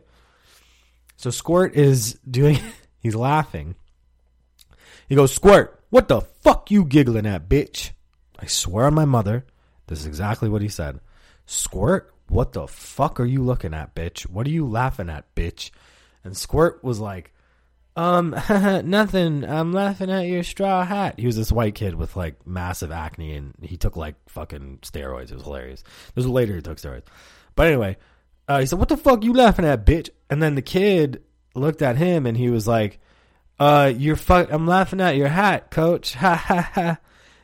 so 1.17 1.31
Squirt 1.31 1.77
is 1.77 2.19
doing. 2.29 2.59
He's 2.99 3.15
laughing. 3.15 3.77
He 5.09 5.15
goes, 5.15 5.33
Squirt, 5.33 5.81
what 5.91 6.09
the 6.09 6.21
fuck 6.21 6.71
you 6.71 6.85
giggling 6.85 7.27
at, 7.27 7.49
bitch? 7.49 7.91
I 8.39 8.47
swear 8.47 8.87
on 8.87 8.95
my 8.95 9.05
mother, 9.05 9.45
this 9.87 10.01
is 10.01 10.07
exactly 10.07 10.49
what 10.49 10.63
he 10.63 10.69
said. 10.69 11.01
Squirt, 11.47 12.13
what 12.29 12.53
the 12.53 12.67
fuck 12.67 13.21
are 13.21 13.25
you 13.25 13.43
looking 13.43 13.75
at, 13.75 13.95
bitch? 13.95 14.23
What 14.23 14.47
are 14.47 14.51
you 14.51 14.67
laughing 14.67 15.11
at, 15.11 15.35
bitch? 15.35 15.71
And 16.25 16.37
Squirt 16.37 16.83
was 16.83 17.01
like, 17.01 17.33
um, 17.95 18.31
nothing. 18.85 19.45
I'm 19.45 19.73
laughing 19.73 20.11
at 20.11 20.27
your 20.27 20.43
straw 20.43 20.85
hat. 20.85 21.19
He 21.19 21.27
was 21.27 21.37
this 21.37 21.53
white 21.53 21.75
kid 21.75 21.95
with 21.95 22.17
like 22.17 22.47
massive 22.47 22.91
acne 22.91 23.35
and 23.35 23.55
he 23.61 23.77
took 23.77 23.97
like 23.97 24.15
fucking 24.29 24.79
steroids. 24.83 25.31
It 25.31 25.35
was 25.35 25.45
hilarious. 25.45 25.83
This 26.15 26.25
was 26.25 26.29
later 26.29 26.55
he 26.55 26.63
took 26.63 26.79
steroids. 26.79 27.05
But 27.55 27.67
anyway, 27.67 27.99
uh, 28.49 28.61
he 28.61 28.67
said, 28.67 28.79
What 28.79 28.89
the 28.89 28.97
fuck 28.97 29.21
are 29.21 29.25
you 29.25 29.35
laughing 29.35 29.65
at, 29.65 29.85
bitch? 29.85 30.09
And 30.31 30.43
then 30.43 30.55
the 30.55 30.63
kid 30.63 31.23
looked 31.55 31.83
at 31.83 31.97
him 31.97 32.25
and 32.25 32.37
he 32.37 32.49
was 32.49 32.67
like, 32.67 32.99
Uh, 33.59 33.93
you're 33.95 34.17
fuck 34.17 34.51
I'm 34.51 34.67
laughing 34.67 35.01
at 35.01 35.17
your 35.17 35.29
hat, 35.29 35.71
coach. 35.71 36.15
Ha 36.23 36.35
ha 36.35 36.71
ha. 36.75 36.99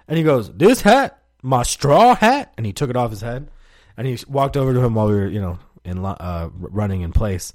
And 0.07 0.17
he 0.17 0.25
goes, 0.25 0.51
This 0.51 0.81
hat? 0.81 1.18
My 1.43 1.63
straw 1.63 2.15
hat, 2.15 2.53
and 2.57 2.67
he 2.67 2.73
took 2.73 2.91
it 2.91 2.97
off 2.97 3.11
his 3.11 3.21
head. 3.21 3.49
and 3.97 4.07
he 4.07 4.19
walked 4.29 4.57
over 4.57 4.73
to 4.73 4.81
him 4.81 4.95
while 4.95 5.09
we 5.09 5.15
were, 5.15 5.27
you 5.27 5.41
know, 5.41 5.59
in 5.85 6.05
uh, 6.05 6.51
running 6.53 7.01
in 7.01 7.13
place, 7.13 7.53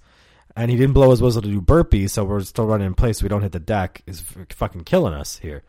and 0.56 0.70
he 0.70 0.78
didn't 0.78 0.94
blow 0.94 1.12
his 1.12 1.22
whistle 1.22 1.42
to 1.42 1.48
do 1.48 1.62
burpees, 1.62 2.12
so 2.12 2.24
we're 2.24 2.42
still 2.42 2.66
running 2.66 2.88
in 2.88 2.94
place. 2.94 3.20
So 3.20 3.24
we 3.24 3.30
don't 3.30 3.42
hit 3.42 3.52
the 3.52 3.60
deck. 3.60 4.02
Is 4.08 4.24
fucking 4.50 4.84
killing 4.84 5.14
us 5.14 5.38
here. 5.38 5.64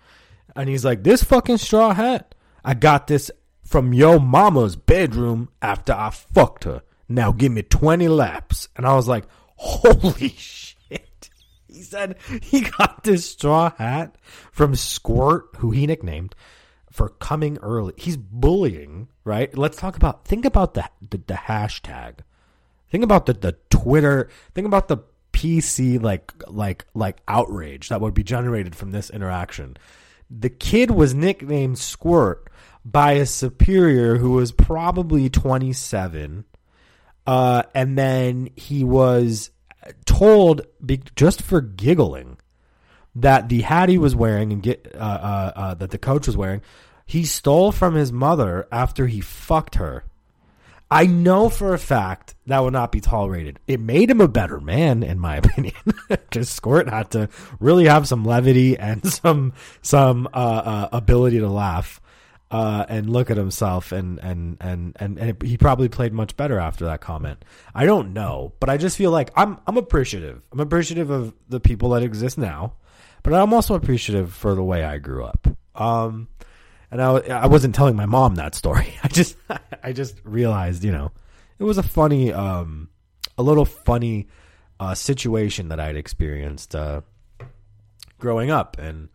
And 0.56 0.68
he's 0.68 0.84
like, 0.84 1.02
"This 1.02 1.24
fucking 1.24 1.58
straw 1.58 1.94
hat, 1.94 2.34
I 2.64 2.74
got 2.74 3.06
this 3.06 3.30
from 3.62 3.92
your 3.92 4.20
mama's 4.20 4.76
bedroom 4.76 5.48
after 5.62 5.92
I 5.92 6.10
fucked 6.10 6.64
her. 6.64 6.82
Now 7.08 7.32
give 7.32 7.52
me 7.52 7.62
twenty 7.62 8.08
laps." 8.08 8.68
And 8.76 8.86
I 8.86 8.94
was 8.94 9.08
like, 9.08 9.24
"Holy 9.56 10.28
shit!" 10.30 11.30
He 11.66 11.82
said 11.82 12.16
he 12.40 12.60
got 12.60 13.02
this 13.02 13.28
straw 13.30 13.72
hat 13.76 14.16
from 14.52 14.76
Squirt, 14.76 15.46
who 15.56 15.72
he 15.72 15.88
nicknamed 15.88 16.34
for 16.94 17.08
coming 17.08 17.58
early. 17.58 17.92
He's 17.96 18.16
bullying, 18.16 19.08
right? 19.24 19.56
Let's 19.58 19.76
talk 19.76 19.96
about 19.96 20.24
think 20.24 20.44
about 20.44 20.74
the 20.74 20.88
the, 21.10 21.20
the 21.26 21.34
hashtag. 21.34 22.18
Think 22.88 23.02
about 23.02 23.26
the 23.26 23.32
the 23.32 23.56
Twitter. 23.68 24.30
Think 24.54 24.68
about 24.68 24.86
the 24.86 24.98
PC 25.32 26.00
like 26.00 26.32
like 26.46 26.84
like 26.94 27.16
outrage 27.26 27.88
that 27.88 28.00
would 28.00 28.14
be 28.14 28.22
generated 28.22 28.76
from 28.76 28.92
this 28.92 29.10
interaction. 29.10 29.76
The 30.30 30.48
kid 30.48 30.92
was 30.92 31.14
nicknamed 31.14 31.80
Squirt 31.80 32.48
by 32.84 33.14
a 33.14 33.26
superior 33.26 34.18
who 34.18 34.30
was 34.30 34.52
probably 34.52 35.28
27. 35.28 36.44
Uh, 37.26 37.62
and 37.74 37.98
then 37.98 38.50
he 38.54 38.84
was 38.84 39.50
told 40.04 40.62
be, 40.84 41.02
just 41.16 41.42
for 41.42 41.60
giggling 41.60 42.36
that 43.16 43.48
the 43.48 43.62
hat 43.62 43.88
he 43.88 43.98
was 43.98 44.14
wearing 44.14 44.52
and 44.52 44.62
get 44.62 44.90
uh, 44.94 44.98
uh, 44.98 45.52
uh, 45.54 45.74
that 45.74 45.90
the 45.90 45.98
coach 45.98 46.26
was 46.26 46.36
wearing, 46.36 46.62
he 47.06 47.24
stole 47.24 47.72
from 47.72 47.94
his 47.94 48.12
mother 48.12 48.66
after 48.72 49.06
he 49.06 49.20
fucked 49.20 49.76
her. 49.76 50.04
I 50.90 51.06
know 51.06 51.48
for 51.48 51.74
a 51.74 51.78
fact 51.78 52.34
that 52.46 52.62
would 52.62 52.72
not 52.72 52.92
be 52.92 53.00
tolerated. 53.00 53.58
It 53.66 53.80
made 53.80 54.10
him 54.10 54.20
a 54.20 54.28
better 54.28 54.60
man, 54.60 55.02
in 55.02 55.18
my 55.18 55.36
opinion. 55.38 55.74
Just 56.30 56.54
Squirt 56.54 56.88
had 56.88 57.10
to 57.12 57.28
really 57.58 57.86
have 57.86 58.06
some 58.06 58.24
levity 58.24 58.78
and 58.78 59.04
some 59.10 59.54
some 59.82 60.28
uh, 60.32 60.36
uh, 60.36 60.88
ability 60.92 61.40
to 61.40 61.48
laugh 61.48 62.00
uh, 62.50 62.86
and 62.88 63.10
look 63.10 63.30
at 63.30 63.36
himself, 63.36 63.90
and 63.90 64.20
and 64.20 64.56
and 64.60 64.96
and, 65.00 65.18
and 65.18 65.30
it, 65.30 65.42
he 65.42 65.56
probably 65.56 65.88
played 65.88 66.12
much 66.12 66.36
better 66.36 66.58
after 66.60 66.84
that 66.84 67.00
comment. 67.00 67.44
I 67.74 67.86
don't 67.86 68.12
know, 68.12 68.52
but 68.60 68.70
I 68.70 68.76
just 68.76 68.96
feel 68.96 69.10
like 69.10 69.30
I'm 69.34 69.58
I'm 69.66 69.76
appreciative. 69.76 70.42
I'm 70.52 70.60
appreciative 70.60 71.10
of 71.10 71.34
the 71.48 71.58
people 71.58 71.90
that 71.90 72.02
exist 72.02 72.38
now, 72.38 72.74
but 73.24 73.34
I'm 73.34 73.52
also 73.52 73.74
appreciative 73.74 74.32
for 74.32 74.54
the 74.54 74.62
way 74.62 74.84
I 74.84 74.98
grew 74.98 75.24
up. 75.24 75.48
Um, 75.74 76.28
and 76.92 77.02
I, 77.02 77.16
I 77.28 77.46
wasn't 77.46 77.74
telling 77.74 77.96
my 77.96 78.06
mom 78.06 78.36
that 78.36 78.54
story. 78.54 78.94
I 79.02 79.08
just 79.08 79.36
I 79.82 79.92
just 79.92 80.20
realized, 80.22 80.84
you 80.84 80.92
know, 80.92 81.10
it 81.58 81.64
was 81.64 81.78
a 81.78 81.82
funny, 81.82 82.32
um, 82.32 82.88
a 83.36 83.42
little 83.42 83.64
funny 83.64 84.28
uh, 84.78 84.94
situation 84.94 85.70
that 85.70 85.80
I'd 85.80 85.96
experienced 85.96 86.76
uh, 86.76 87.00
growing 88.20 88.52
up, 88.52 88.78
and 88.78 89.08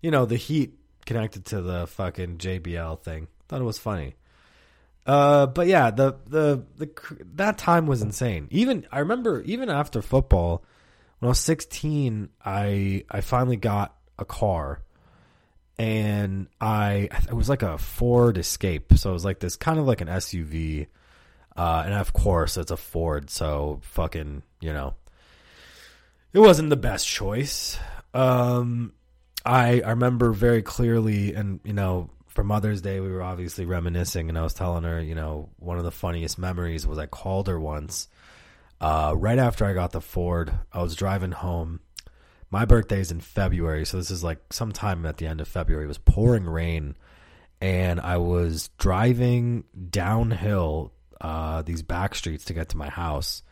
you 0.00 0.10
know, 0.10 0.24
the 0.24 0.36
heat 0.36 0.78
connected 1.04 1.44
to 1.46 1.60
the 1.60 1.86
fucking 1.88 2.38
JBL 2.38 3.00
thing. 3.00 3.28
Thought 3.48 3.60
it 3.60 3.64
was 3.64 3.78
funny. 3.78 4.14
Uh, 5.04 5.46
but 5.46 5.66
yeah, 5.66 5.90
the, 5.90 6.16
the 6.26 6.64
the 6.76 6.90
that 7.34 7.58
time 7.58 7.86
was 7.86 8.02
insane. 8.02 8.48
Even 8.50 8.86
I 8.90 9.00
remember, 9.00 9.42
even 9.42 9.68
after 9.68 10.02
football, 10.02 10.64
when 11.18 11.28
I 11.28 11.30
was 11.30 11.40
sixteen, 11.40 12.30
I 12.44 13.04
I 13.10 13.20
finally 13.20 13.56
got 13.56 13.96
a 14.18 14.24
car 14.24 14.80
and 15.78 16.48
I 16.60 17.08
it 17.28 17.34
was 17.34 17.48
like 17.48 17.62
a 17.62 17.78
Ford 17.78 18.38
Escape, 18.38 18.92
so 18.96 19.10
it 19.10 19.12
was 19.12 19.24
like 19.24 19.40
this 19.40 19.56
kind 19.56 19.78
of 19.78 19.86
like 19.86 20.00
an 20.00 20.08
SUV, 20.08 20.86
uh, 21.56 21.82
and 21.84 21.94
of 21.94 22.12
course 22.12 22.56
it's 22.56 22.70
a 22.70 22.76
Ford, 22.76 23.30
so 23.30 23.80
fucking 23.82 24.42
you 24.60 24.72
know, 24.72 24.94
it 26.32 26.38
wasn't 26.38 26.70
the 26.70 26.76
best 26.76 27.06
choice. 27.06 27.78
Um, 28.14 28.92
I 29.44 29.82
I 29.82 29.90
remember 29.90 30.32
very 30.32 30.62
clearly, 30.62 31.34
and 31.34 31.60
you 31.62 31.74
know, 31.74 32.10
for 32.26 32.42
Mother's 32.42 32.80
Day 32.80 33.00
we 33.00 33.10
were 33.10 33.22
obviously 33.22 33.66
reminiscing, 33.66 34.30
and 34.30 34.38
I 34.38 34.42
was 34.42 34.54
telling 34.54 34.84
her, 34.84 35.00
you 35.00 35.14
know, 35.14 35.50
one 35.58 35.76
of 35.76 35.84
the 35.84 35.90
funniest 35.90 36.38
memories 36.38 36.86
was 36.86 36.98
I 36.98 37.06
called 37.06 37.48
her 37.48 37.60
once, 37.60 38.08
uh, 38.80 39.14
right 39.16 39.38
after 39.38 39.64
I 39.64 39.72
got 39.72 39.92
the 39.92 40.00
Ford. 40.00 40.52
I 40.72 40.82
was 40.82 40.94
driving 40.94 41.32
home 41.32 41.80
my 42.50 42.64
birthday 42.64 43.00
is 43.00 43.10
in 43.10 43.20
February, 43.20 43.84
so 43.84 43.96
this 43.96 44.10
is 44.10 44.22
like 44.22 44.52
sometime 44.52 45.04
at 45.04 45.16
the 45.16 45.26
end 45.26 45.40
of 45.40 45.48
February. 45.48 45.84
It 45.84 45.88
was 45.88 45.98
pouring 45.98 46.44
rain, 46.44 46.96
and 47.60 48.00
I 48.00 48.18
was 48.18 48.70
driving 48.78 49.64
downhill 49.90 50.92
uh, 51.20 51.62
these 51.62 51.82
back 51.82 52.14
streets 52.14 52.44
to 52.46 52.54
get 52.54 52.68
to 52.70 52.76
my 52.76 52.88
house, 52.88 53.42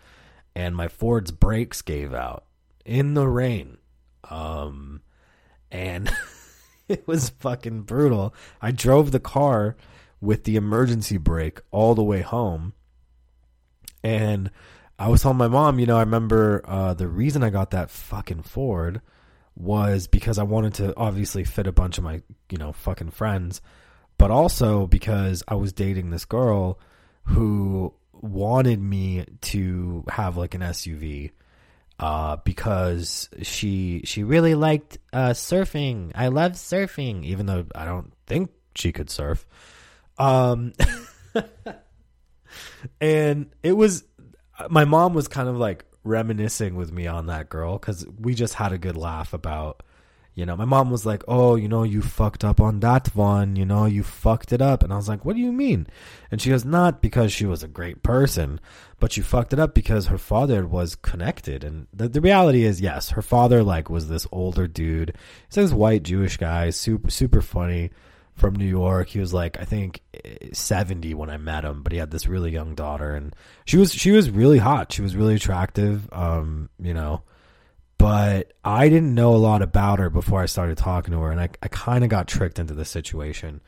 and 0.54 0.76
my 0.76 0.88
Ford's 0.88 1.32
brakes 1.32 1.82
gave 1.82 2.14
out 2.14 2.44
in 2.84 3.14
the 3.14 3.26
rain, 3.26 3.78
um, 4.30 5.02
and 5.72 6.10
it 6.88 7.06
was 7.08 7.30
fucking 7.30 7.82
brutal. 7.82 8.32
I 8.62 8.70
drove 8.70 9.10
the 9.10 9.20
car 9.20 9.76
with 10.20 10.44
the 10.44 10.56
emergency 10.56 11.18
brake 11.18 11.60
all 11.72 11.96
the 11.96 12.04
way 12.04 12.20
home, 12.20 12.74
and 14.04 14.52
I 14.98 15.08
was 15.08 15.22
telling 15.22 15.38
my 15.38 15.48
mom, 15.48 15.78
you 15.78 15.86
know, 15.86 15.96
I 15.96 16.00
remember 16.00 16.62
uh, 16.64 16.94
the 16.94 17.08
reason 17.08 17.42
I 17.42 17.50
got 17.50 17.72
that 17.72 17.90
fucking 17.90 18.42
Ford 18.42 19.00
was 19.56 20.06
because 20.06 20.38
I 20.38 20.44
wanted 20.44 20.74
to 20.74 20.96
obviously 20.96 21.44
fit 21.44 21.66
a 21.66 21.72
bunch 21.72 21.98
of 21.98 22.04
my, 22.04 22.22
you 22.50 22.58
know, 22.58 22.72
fucking 22.72 23.10
friends, 23.10 23.60
but 24.18 24.30
also 24.30 24.86
because 24.86 25.42
I 25.48 25.54
was 25.54 25.72
dating 25.72 26.10
this 26.10 26.24
girl 26.24 26.78
who 27.24 27.94
wanted 28.12 28.80
me 28.80 29.24
to 29.40 30.04
have 30.08 30.36
like 30.36 30.54
an 30.54 30.60
SUV 30.60 31.30
uh, 31.98 32.36
because 32.44 33.28
she 33.42 34.02
she 34.04 34.24
really 34.24 34.54
liked 34.54 34.98
uh, 35.12 35.30
surfing. 35.30 36.12
I 36.14 36.28
love 36.28 36.52
surfing, 36.52 37.24
even 37.24 37.46
though 37.46 37.66
I 37.74 37.84
don't 37.84 38.12
think 38.26 38.50
she 38.74 38.92
could 38.92 39.10
surf. 39.10 39.46
Um, 40.18 40.72
and 43.00 43.50
it 43.62 43.72
was 43.72 44.04
my 44.68 44.84
mom 44.84 45.14
was 45.14 45.28
kind 45.28 45.48
of 45.48 45.56
like 45.56 45.84
reminiscing 46.04 46.74
with 46.74 46.92
me 46.92 47.06
on 47.06 47.26
that 47.26 47.48
girl 47.48 47.78
because 47.78 48.06
we 48.20 48.34
just 48.34 48.54
had 48.54 48.72
a 48.72 48.78
good 48.78 48.96
laugh 48.96 49.32
about 49.32 49.82
you 50.34 50.44
know 50.44 50.56
my 50.56 50.64
mom 50.64 50.90
was 50.90 51.06
like 51.06 51.22
oh 51.28 51.54
you 51.54 51.68
know 51.68 51.82
you 51.82 52.02
fucked 52.02 52.44
up 52.44 52.60
on 52.60 52.80
that 52.80 53.06
one 53.14 53.56
you 53.56 53.64
know 53.64 53.86
you 53.86 54.02
fucked 54.02 54.52
it 54.52 54.60
up. 54.60 54.82
And 54.82 54.92
i 54.92 54.96
was 54.96 55.08
like 55.08 55.24
what 55.24 55.34
do 55.34 55.40
you 55.40 55.52
mean? 55.52 55.86
And 56.30 56.42
she 56.42 56.50
goes 56.50 56.64
not 56.64 57.00
because 57.00 57.32
she 57.32 57.46
was 57.46 57.62
a 57.62 57.68
great 57.68 58.02
person 58.02 58.60
but 59.00 59.16
you 59.16 59.22
fucked 59.22 59.52
it 59.52 59.58
up 59.58 59.74
because 59.74 60.06
her 60.06 60.18
father 60.18 60.66
was 60.66 60.94
connected. 60.94 61.62
And 61.64 61.86
the, 61.92 62.08
the 62.08 62.20
reality 62.20 62.64
is 62.64 62.80
yes 62.80 63.10
her 63.10 63.22
father 63.22 63.62
like 63.62 63.88
was 63.88 64.08
this 64.08 64.26
older 64.30 64.66
dude. 64.66 65.16
He's 65.48 65.56
like 65.56 65.66
this 65.66 65.72
white 65.72 66.02
jewish 66.02 66.36
guy 66.36 66.70
super 66.70 67.10
super 67.10 67.40
funny 67.40 67.90
from 68.34 68.56
New 68.56 68.66
York. 68.66 69.08
He 69.08 69.20
was 69.20 69.32
like 69.32 69.58
I 69.60 69.64
think 69.64 70.00
70 70.52 71.14
when 71.14 71.30
I 71.30 71.36
met 71.36 71.64
him, 71.64 71.82
but 71.82 71.92
he 71.92 71.98
had 71.98 72.10
this 72.10 72.26
really 72.26 72.50
young 72.50 72.74
daughter 72.74 73.14
and 73.14 73.34
she 73.64 73.76
was 73.76 73.92
she 73.92 74.10
was 74.10 74.30
really 74.30 74.58
hot. 74.58 74.92
She 74.92 75.02
was 75.02 75.16
really 75.16 75.34
attractive 75.36 76.08
um, 76.12 76.68
you 76.80 76.94
know. 76.94 77.22
But 77.96 78.52
I 78.64 78.88
didn't 78.88 79.14
know 79.14 79.34
a 79.34 79.38
lot 79.38 79.62
about 79.62 79.98
her 80.00 80.10
before 80.10 80.42
I 80.42 80.46
started 80.46 80.76
talking 80.76 81.12
to 81.12 81.20
her 81.20 81.30
and 81.30 81.40
I 81.40 81.48
I 81.62 81.68
kind 81.68 82.04
of 82.04 82.10
got 82.10 82.28
tricked 82.28 82.58
into 82.58 82.74
the 82.74 82.84
situation. 82.84 83.60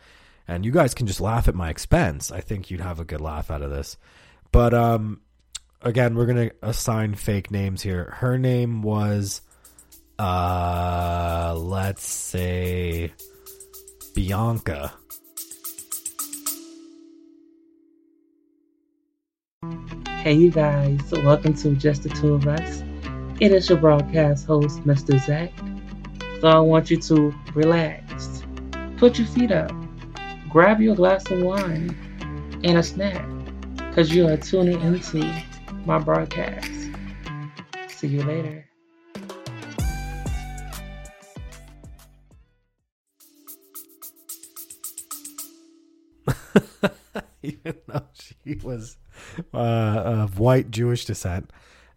And 0.48 0.64
you 0.64 0.70
guys 0.70 0.94
can 0.94 1.06
just 1.06 1.20
laugh 1.20 1.48
at 1.48 1.54
my 1.54 1.70
expense. 1.70 2.30
I 2.30 2.40
think 2.40 2.70
you'd 2.70 2.80
have 2.80 3.00
a 3.00 3.04
good 3.04 3.20
laugh 3.20 3.50
out 3.50 3.62
of 3.62 3.70
this. 3.70 3.96
But 4.52 4.74
um 4.74 5.20
again, 5.80 6.16
we're 6.16 6.26
to 6.26 6.50
assign 6.62 7.14
fake 7.14 7.50
names 7.50 7.82
here. 7.82 8.16
Her 8.18 8.36
name 8.36 8.82
was 8.82 9.42
uh 10.18 11.54
let's 11.56 12.06
say 12.06 13.12
Bianca. 14.16 14.94
Hey, 20.22 20.32
you 20.32 20.50
guys, 20.50 20.98
welcome 21.12 21.52
to 21.56 21.76
Just 21.76 22.04
the 22.04 22.08
Two 22.08 22.32
of 22.32 22.46
Us. 22.46 22.82
It 23.40 23.52
is 23.52 23.68
your 23.68 23.76
broadcast 23.76 24.46
host, 24.46 24.80
Mr. 24.84 25.20
Zach. 25.20 25.52
So 26.40 26.48
I 26.48 26.58
want 26.60 26.90
you 26.90 26.96
to 26.96 27.34
relax, 27.52 28.42
put 28.96 29.18
your 29.18 29.28
feet 29.28 29.52
up, 29.52 29.70
grab 30.48 30.80
your 30.80 30.96
glass 30.96 31.30
of 31.30 31.42
wine 31.42 31.94
and 32.64 32.78
a 32.78 32.82
snack, 32.82 33.28
because 33.76 34.14
you 34.14 34.26
are 34.28 34.38
tuning 34.38 34.80
into 34.80 35.30
my 35.84 35.98
broadcast. 35.98 36.72
See 37.88 38.08
you 38.08 38.22
later. 38.22 38.65
even 47.42 47.74
though 47.86 48.06
she 48.14 48.54
was 48.62 48.96
uh, 49.52 49.56
of 49.56 50.38
white 50.38 50.70
Jewish 50.70 51.04
descent, 51.04 51.50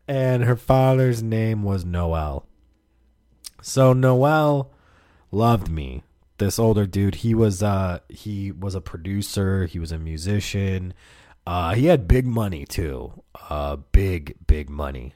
and 0.08 0.44
her 0.44 0.56
father's 0.56 1.22
name 1.22 1.64
was 1.64 1.86
Noel. 1.86 2.46
So 3.62 3.94
Noel 3.94 4.72
loved 5.32 5.70
me. 5.70 6.04
This 6.38 6.58
older 6.58 6.86
dude, 6.86 7.16
he 7.16 7.36
was 7.36 7.62
uh 7.62 8.00
he 8.08 8.52
was 8.52 8.74
a 8.74 8.82
producer, 8.82 9.66
he 9.66 9.80
was 9.80 9.92
a 9.92 10.00
musician. 10.00 10.94
Uh, 11.46 11.74
he 11.74 11.88
had 11.88 12.08
big 12.08 12.26
money 12.28 12.66
too. 12.66 13.24
Uh, 13.50 13.76
big, 13.92 14.36
big 14.46 14.70
money. 14.70 15.16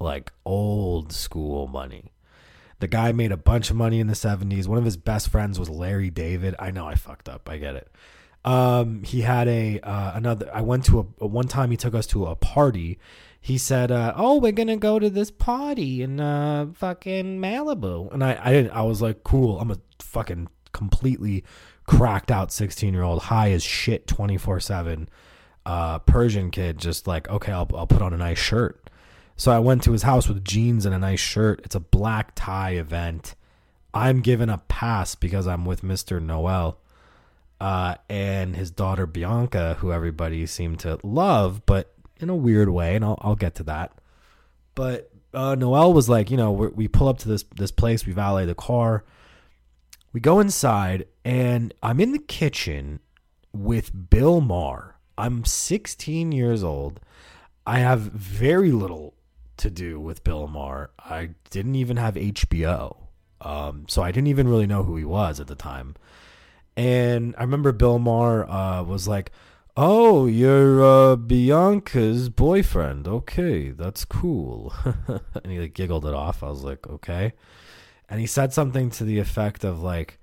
Like 0.00 0.32
old 0.44 1.12
school 1.12 1.66
money. 1.66 2.12
The 2.80 2.88
guy 2.88 3.12
made 3.12 3.32
a 3.32 3.36
bunch 3.36 3.70
of 3.70 3.76
money 3.76 4.00
in 4.00 4.06
the 4.06 4.14
70s. 4.14 4.66
One 4.66 4.78
of 4.78 4.84
his 4.84 4.96
best 4.96 5.28
friends 5.28 5.58
was 5.58 5.70
Larry 5.70 6.10
David. 6.10 6.54
I 6.58 6.70
know 6.70 6.86
I 6.86 6.94
fucked 6.96 7.28
up. 7.28 7.48
I 7.48 7.58
get 7.58 7.76
it. 7.76 7.90
Um, 8.44 9.02
he 9.04 9.22
had 9.22 9.48
a 9.48 9.80
uh, 9.80 10.12
another. 10.14 10.50
I 10.52 10.60
went 10.60 10.84
to 10.86 11.12
a 11.20 11.26
one 11.26 11.48
time. 11.48 11.70
He 11.70 11.76
took 11.76 11.94
us 11.94 12.06
to 12.08 12.26
a 12.26 12.36
party. 12.36 12.98
He 13.40 13.56
said, 13.56 13.90
uh, 13.90 14.12
"Oh, 14.16 14.38
we're 14.38 14.52
gonna 14.52 14.76
go 14.76 14.98
to 14.98 15.08
this 15.08 15.30
party 15.30 16.02
in 16.02 16.20
uh, 16.20 16.66
fucking 16.74 17.40
Malibu," 17.40 18.12
and 18.12 18.22
I, 18.22 18.38
I 18.42 18.52
didn't. 18.52 18.72
I 18.72 18.82
was 18.82 19.00
like, 19.00 19.24
"Cool." 19.24 19.58
I'm 19.60 19.70
a 19.70 19.78
fucking 19.98 20.48
completely 20.72 21.44
cracked 21.86 22.30
out 22.30 22.52
16 22.52 22.92
year 22.92 23.02
old, 23.02 23.24
high 23.24 23.50
as 23.52 23.62
shit, 23.62 24.06
24 24.06 24.60
seven, 24.60 25.08
uh, 25.64 25.98
Persian 26.00 26.50
kid. 26.50 26.78
Just 26.78 27.06
like, 27.06 27.28
okay, 27.30 27.52
I'll 27.52 27.70
I'll 27.74 27.86
put 27.86 28.02
on 28.02 28.12
a 28.12 28.18
nice 28.18 28.38
shirt. 28.38 28.90
So 29.36 29.50
I 29.52 29.58
went 29.58 29.82
to 29.84 29.92
his 29.92 30.02
house 30.02 30.28
with 30.28 30.44
jeans 30.44 30.84
and 30.86 30.94
a 30.94 30.98
nice 30.98 31.20
shirt. 31.20 31.60
It's 31.64 31.74
a 31.74 31.80
black 31.80 32.32
tie 32.34 32.72
event. 32.72 33.34
I'm 33.92 34.20
given 34.20 34.48
a 34.48 34.58
pass 34.58 35.14
because 35.14 35.46
I'm 35.46 35.64
with 35.64 35.82
Mr. 35.82 36.20
Noel 36.22 36.78
uh, 37.60 37.96
and 38.08 38.56
his 38.56 38.70
daughter 38.70 39.06
Bianca, 39.06 39.74
who 39.80 39.92
everybody 39.92 40.46
seemed 40.46 40.80
to 40.80 40.98
love, 41.02 41.64
but 41.66 41.92
in 42.18 42.28
a 42.28 42.36
weird 42.36 42.68
way, 42.68 42.96
and 42.96 43.04
I'll, 43.04 43.18
I'll 43.20 43.36
get 43.36 43.54
to 43.56 43.62
that. 43.64 43.92
But 44.74 45.10
uh, 45.32 45.54
Noel 45.54 45.92
was 45.92 46.08
like, 46.08 46.30
you 46.30 46.36
know, 46.36 46.52
we 46.52 46.88
pull 46.88 47.08
up 47.08 47.18
to 47.18 47.28
this 47.28 47.44
this 47.56 47.70
place, 47.70 48.06
we 48.06 48.12
valet 48.12 48.46
the 48.46 48.54
car, 48.54 49.04
we 50.12 50.20
go 50.20 50.40
inside, 50.40 51.06
and 51.24 51.74
I'm 51.82 52.00
in 52.00 52.12
the 52.12 52.18
kitchen 52.18 53.00
with 53.52 54.10
Bill 54.10 54.40
Maher. 54.40 54.96
I'm 55.16 55.44
16 55.44 56.32
years 56.32 56.64
old. 56.64 57.00
I 57.66 57.78
have 57.78 58.00
very 58.00 58.72
little 58.72 59.14
to 59.58 59.70
do 59.70 60.00
with 60.00 60.24
Bill 60.24 60.46
Maher. 60.46 60.90
I 60.98 61.30
didn't 61.50 61.76
even 61.76 61.96
have 61.96 62.14
HBO, 62.14 62.96
um, 63.40 63.86
so 63.88 64.02
I 64.02 64.10
didn't 64.10 64.26
even 64.26 64.48
really 64.48 64.66
know 64.66 64.82
who 64.82 64.96
he 64.96 65.04
was 65.04 65.40
at 65.40 65.46
the 65.46 65.54
time. 65.54 65.94
And 66.76 67.34
I 67.38 67.42
remember 67.42 67.72
Bill 67.72 67.98
Maher 67.98 68.48
uh, 68.50 68.82
was 68.82 69.06
like, 69.06 69.30
"Oh, 69.76 70.26
you're 70.26 70.84
uh, 70.84 71.16
Bianca's 71.16 72.28
boyfriend. 72.28 73.06
Okay, 73.06 73.70
that's 73.70 74.04
cool." 74.04 74.74
and 75.44 75.52
he 75.52 75.60
like 75.60 75.74
giggled 75.74 76.06
it 76.06 76.14
off. 76.14 76.42
I 76.42 76.48
was 76.48 76.64
like, 76.64 76.86
"Okay." 76.88 77.32
And 78.08 78.20
he 78.20 78.26
said 78.26 78.52
something 78.52 78.90
to 78.90 79.04
the 79.04 79.18
effect 79.18 79.64
of 79.64 79.82
like, 79.82 80.18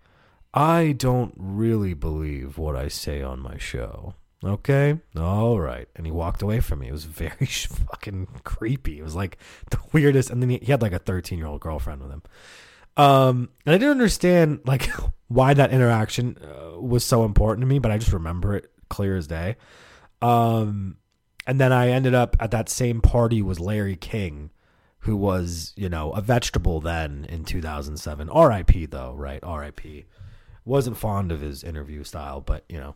"I 0.53 0.93
don't 0.98 1.34
really 1.38 1.93
believe 1.93 2.58
what 2.58 2.75
I 2.75 2.89
say 2.89 3.22
on 3.22 3.39
my 3.39 3.58
show." 3.58 4.15
Okay, 4.43 5.00
all 5.15 5.60
right. 5.60 5.88
And 5.96 6.05
he 6.05 6.12
walked 6.12 6.41
away 6.41 6.62
from 6.62 6.79
me. 6.79 6.88
It 6.88 6.93
was 6.93 7.05
very 7.05 7.46
fucking 7.46 8.27
creepy. 8.43 9.00
It 9.00 9.03
was 9.03 9.15
like 9.15 9.38
the 9.70 9.77
weirdest. 9.93 10.31
And 10.31 10.41
then 10.41 10.50
he, 10.50 10.58
he 10.58 10.72
had 10.72 10.81
like 10.81 10.93
a 10.93 11.00
13 11.00 11.38
year 11.38 11.48
old 11.48 11.62
girlfriend 11.62 12.01
with 12.01 12.12
him. 12.12 12.24
Um, 12.98 13.50
and 13.65 13.75
I 13.75 13.77
didn't 13.77 13.91
understand 13.91 14.62
like 14.65 14.89
why 15.31 15.53
that 15.53 15.71
interaction 15.71 16.38
uh, 16.43 16.79
was 16.79 17.05
so 17.05 17.23
important 17.23 17.61
to 17.61 17.67
me, 17.67 17.79
but 17.79 17.91
I 17.91 17.97
just 17.97 18.13
remember 18.13 18.55
it 18.55 18.71
clear 18.89 19.15
as 19.15 19.27
day. 19.27 19.55
Um, 20.21 20.97
and 21.47 21.59
then 21.59 21.71
I 21.71 21.89
ended 21.89 22.13
up 22.13 22.35
at 22.39 22.51
that 22.51 22.69
same 22.69 23.01
party 23.01 23.41
was 23.41 23.59
Larry 23.59 23.95
King, 23.95 24.51
who 25.00 25.15
was 25.15 25.73
you 25.75 25.89
know 25.89 26.11
a 26.11 26.21
vegetable 26.21 26.81
then 26.81 27.25
in 27.29 27.45
2007. 27.45 28.29
R.I.P. 28.29 28.85
though, 28.88 29.13
right? 29.13 29.43
R.I.P. 29.43 30.05
Wasn't 30.65 30.97
fond 30.97 31.31
of 31.31 31.41
his 31.41 31.63
interview 31.63 32.03
style, 32.03 32.41
but 32.41 32.65
you 32.69 32.77
know, 32.77 32.95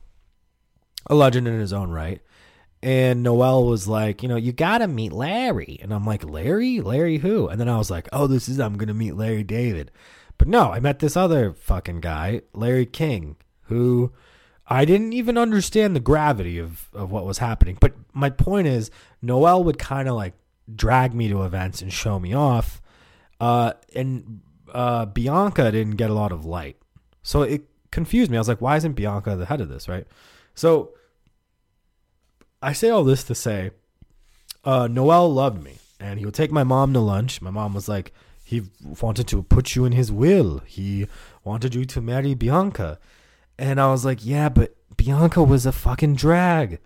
a 1.07 1.15
legend 1.15 1.47
in 1.47 1.59
his 1.59 1.73
own 1.73 1.89
right. 1.89 2.21
And 2.83 3.23
Noel 3.23 3.65
was 3.65 3.87
like, 3.87 4.21
you 4.21 4.29
know, 4.29 4.35
you 4.35 4.51
gotta 4.51 4.87
meet 4.87 5.11
Larry. 5.11 5.79
And 5.81 5.91
I'm 5.91 6.05
like, 6.05 6.23
Larry? 6.23 6.81
Larry 6.81 7.17
who? 7.17 7.47
And 7.47 7.59
then 7.59 7.69
I 7.69 7.77
was 7.77 7.89
like, 7.89 8.07
oh, 8.13 8.27
this 8.27 8.47
is, 8.47 8.59
I'm 8.59 8.77
gonna 8.77 8.93
meet 8.93 9.15
Larry 9.15 9.43
David. 9.43 9.89
But 10.45 10.51
no, 10.51 10.71
I 10.71 10.79
met 10.79 10.99
this 10.99 11.17
other 11.17 11.53
fucking 11.53 12.01
guy, 12.01 12.41
Larry 12.53 12.85
King, 12.85 13.35
who 13.63 14.11
I 14.67 14.85
didn't 14.85 15.13
even 15.13 15.39
understand 15.39 15.95
the 15.95 15.99
gravity 15.99 16.59
of, 16.59 16.87
of 16.93 17.09
what 17.11 17.25
was 17.25 17.39
happening. 17.39 17.77
But 17.81 17.93
my 18.13 18.29
point 18.29 18.67
is, 18.67 18.91
Noel 19.23 19.63
would 19.63 19.79
kind 19.79 20.07
of 20.07 20.15
like 20.15 20.33
drag 20.73 21.15
me 21.15 21.29
to 21.29 21.43
events 21.43 21.81
and 21.81 21.91
show 21.91 22.19
me 22.19 22.33
off. 22.33 22.79
Uh, 23.39 23.73
and 23.95 24.41
uh, 24.71 25.07
Bianca 25.07 25.71
didn't 25.71 25.95
get 25.95 26.11
a 26.11 26.13
lot 26.13 26.31
of 26.31 26.45
light. 26.45 26.77
So 27.23 27.41
it 27.41 27.63
confused 27.89 28.29
me. 28.29 28.37
I 28.37 28.39
was 28.39 28.47
like, 28.47 28.61
why 28.61 28.77
isn't 28.77 28.93
Bianca 28.93 29.35
the 29.35 29.47
head 29.47 29.61
of 29.61 29.69
this, 29.69 29.89
right? 29.89 30.05
So 30.53 30.93
I 32.61 32.73
say 32.73 32.89
all 32.89 33.03
this 33.03 33.23
to 33.23 33.35
say, 33.35 33.71
uh, 34.63 34.87
Noel 34.87 35.33
loved 35.33 35.63
me, 35.63 35.77
and 35.99 36.19
he 36.19 36.25
would 36.25 36.35
take 36.35 36.51
my 36.51 36.63
mom 36.63 36.93
to 36.93 36.99
lunch. 36.99 37.41
My 37.41 37.51
mom 37.51 37.73
was 37.73 37.89
like, 37.89 38.13
he 38.45 38.61
wanted 39.01 39.27
to 39.29 39.41
put 39.41 39.75
you 39.75 39.85
in 39.85 39.91
his 39.91 40.11
will. 40.11 40.61
He 40.67 41.07
wanted 41.43 41.73
you 41.73 41.83
to 41.85 41.99
marry 41.99 42.35
Bianca, 42.35 42.99
and 43.57 43.81
I 43.81 43.89
was 43.89 44.05
like, 44.05 44.23
yeah, 44.23 44.49
but 44.49 44.75
Bianca 44.95 45.43
was 45.43 45.65
a 45.65 45.71
fucking 45.71 46.15
drag. 46.15 46.79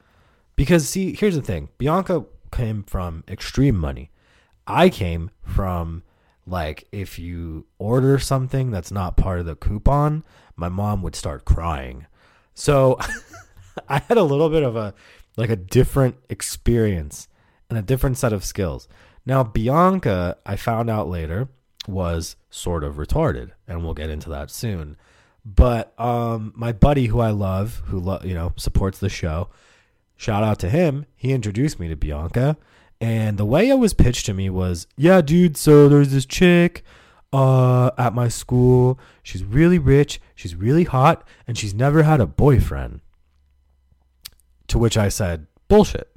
Because 0.56 0.88
see, 0.88 1.14
here's 1.14 1.36
the 1.36 1.42
thing: 1.42 1.68
Bianca 1.78 2.26
came 2.54 2.84
from 2.84 3.26
extreme 3.28 3.76
money. 3.76 4.10
I 4.66 4.90
came 4.90 5.32
from 5.44 6.04
like 6.48 6.88
if 6.94 7.20
you 7.20 7.66
order 7.78 8.20
something 8.20 8.72
that's 8.72 8.92
not 8.92 9.18
part 9.18 9.42
of 9.42 9.46
the 9.46 9.56
coupon, 9.56 10.24
my 10.56 10.70
mom 10.70 11.04
would 11.04 11.16
start 11.16 11.44
crying. 11.44 12.08
So 12.54 12.98
I 13.90 14.00
had 14.00 14.18
a 14.18 14.24
little 14.24 14.50
bit 14.50 14.64
of 14.64 14.78
a 14.78 14.94
like 15.36 15.50
a 15.50 15.58
different 15.58 16.16
experience 16.30 17.28
and 17.70 17.78
a 17.78 17.82
different 17.82 18.18
set 18.18 18.32
of 18.32 18.46
skills. 18.46 18.88
Now, 19.30 19.44
Bianca, 19.44 20.38
I 20.44 20.56
found 20.56 20.90
out 20.90 21.08
later, 21.08 21.50
was 21.88 22.36
sort 22.50 22.84
of 22.84 22.96
retarded, 22.96 23.52
and 23.68 23.84
we'll 23.84 23.94
get 23.94 24.10
into 24.10 24.28
that 24.30 24.50
soon. 24.50 24.98
But 25.46 25.94
um, 26.00 26.52
my 26.56 26.72
buddy, 26.72 27.06
who 27.06 27.20
I 27.20 27.30
love, 27.30 27.84
who 27.86 28.00
lo- 28.00 28.22
you 28.24 28.34
know 28.34 28.54
supports 28.56 28.98
the 28.98 29.08
show, 29.08 29.50
shout 30.18 30.44
out 30.44 30.58
to 30.62 30.70
him. 30.70 31.06
He 31.16 31.32
introduced 31.32 31.80
me 31.80 31.88
to 31.90 31.96
Bianca, 31.96 32.58
and 33.00 33.38
the 33.38 33.46
way 33.46 33.70
it 33.70 33.78
was 33.78 33.94
pitched 33.94 34.26
to 34.26 34.34
me 34.34 34.50
was, 34.50 34.88
"Yeah, 34.98 35.22
dude. 35.22 35.58
So 35.58 35.88
there's 35.88 36.12
this 36.12 36.26
chick 36.26 36.84
uh, 37.32 37.92
at 38.00 38.16
my 38.16 38.30
school. 38.30 39.00
She's 39.22 39.44
really 39.44 39.78
rich. 39.78 40.20
She's 40.34 40.56
really 40.56 40.86
hot, 40.86 41.24
and 41.46 41.56
she's 41.56 41.76
never 41.76 42.02
had 42.02 42.20
a 42.20 42.26
boyfriend." 42.26 43.02
To 44.70 44.80
which 44.80 44.98
I 44.98 45.10
said, 45.10 45.46
bullshit. 45.68 46.10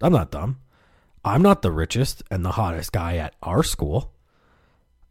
I'm 0.00 0.12
not 0.12 0.30
dumb. 0.30 0.58
I'm 1.24 1.42
not 1.42 1.62
the 1.62 1.70
richest 1.70 2.22
and 2.30 2.44
the 2.44 2.52
hottest 2.52 2.92
guy 2.92 3.16
at 3.16 3.34
our 3.42 3.62
school. 3.62 4.12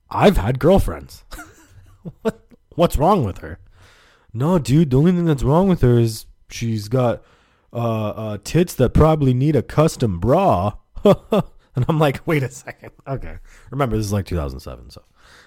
I've 0.09 0.37
had 0.37 0.59
girlfriends. 0.59 1.23
what 2.21 2.47
what's 2.75 2.97
wrong 2.97 3.23
with 3.23 3.39
her? 3.39 3.59
No, 4.33 4.59
dude, 4.59 4.89
the 4.89 4.97
only 4.97 5.11
thing 5.11 5.25
that's 5.25 5.43
wrong 5.43 5.67
with 5.67 5.81
her 5.81 5.97
is 5.99 6.25
she's 6.49 6.89
got 6.89 7.23
uh, 7.73 8.09
uh 8.09 8.37
tits 8.43 8.73
that 8.75 8.93
probably 8.93 9.33
need 9.33 9.55
a 9.55 9.63
custom 9.63 10.19
bra. 10.19 10.73
and 11.03 11.85
I'm 11.87 11.99
like, 11.99 12.25
wait 12.25 12.43
a 12.43 12.51
second. 12.51 12.91
Okay. 13.07 13.37
Remember, 13.69 13.95
this 13.95 14.05
is 14.05 14.13
like 14.13 14.25
2007. 14.25 14.89
So 14.89 15.01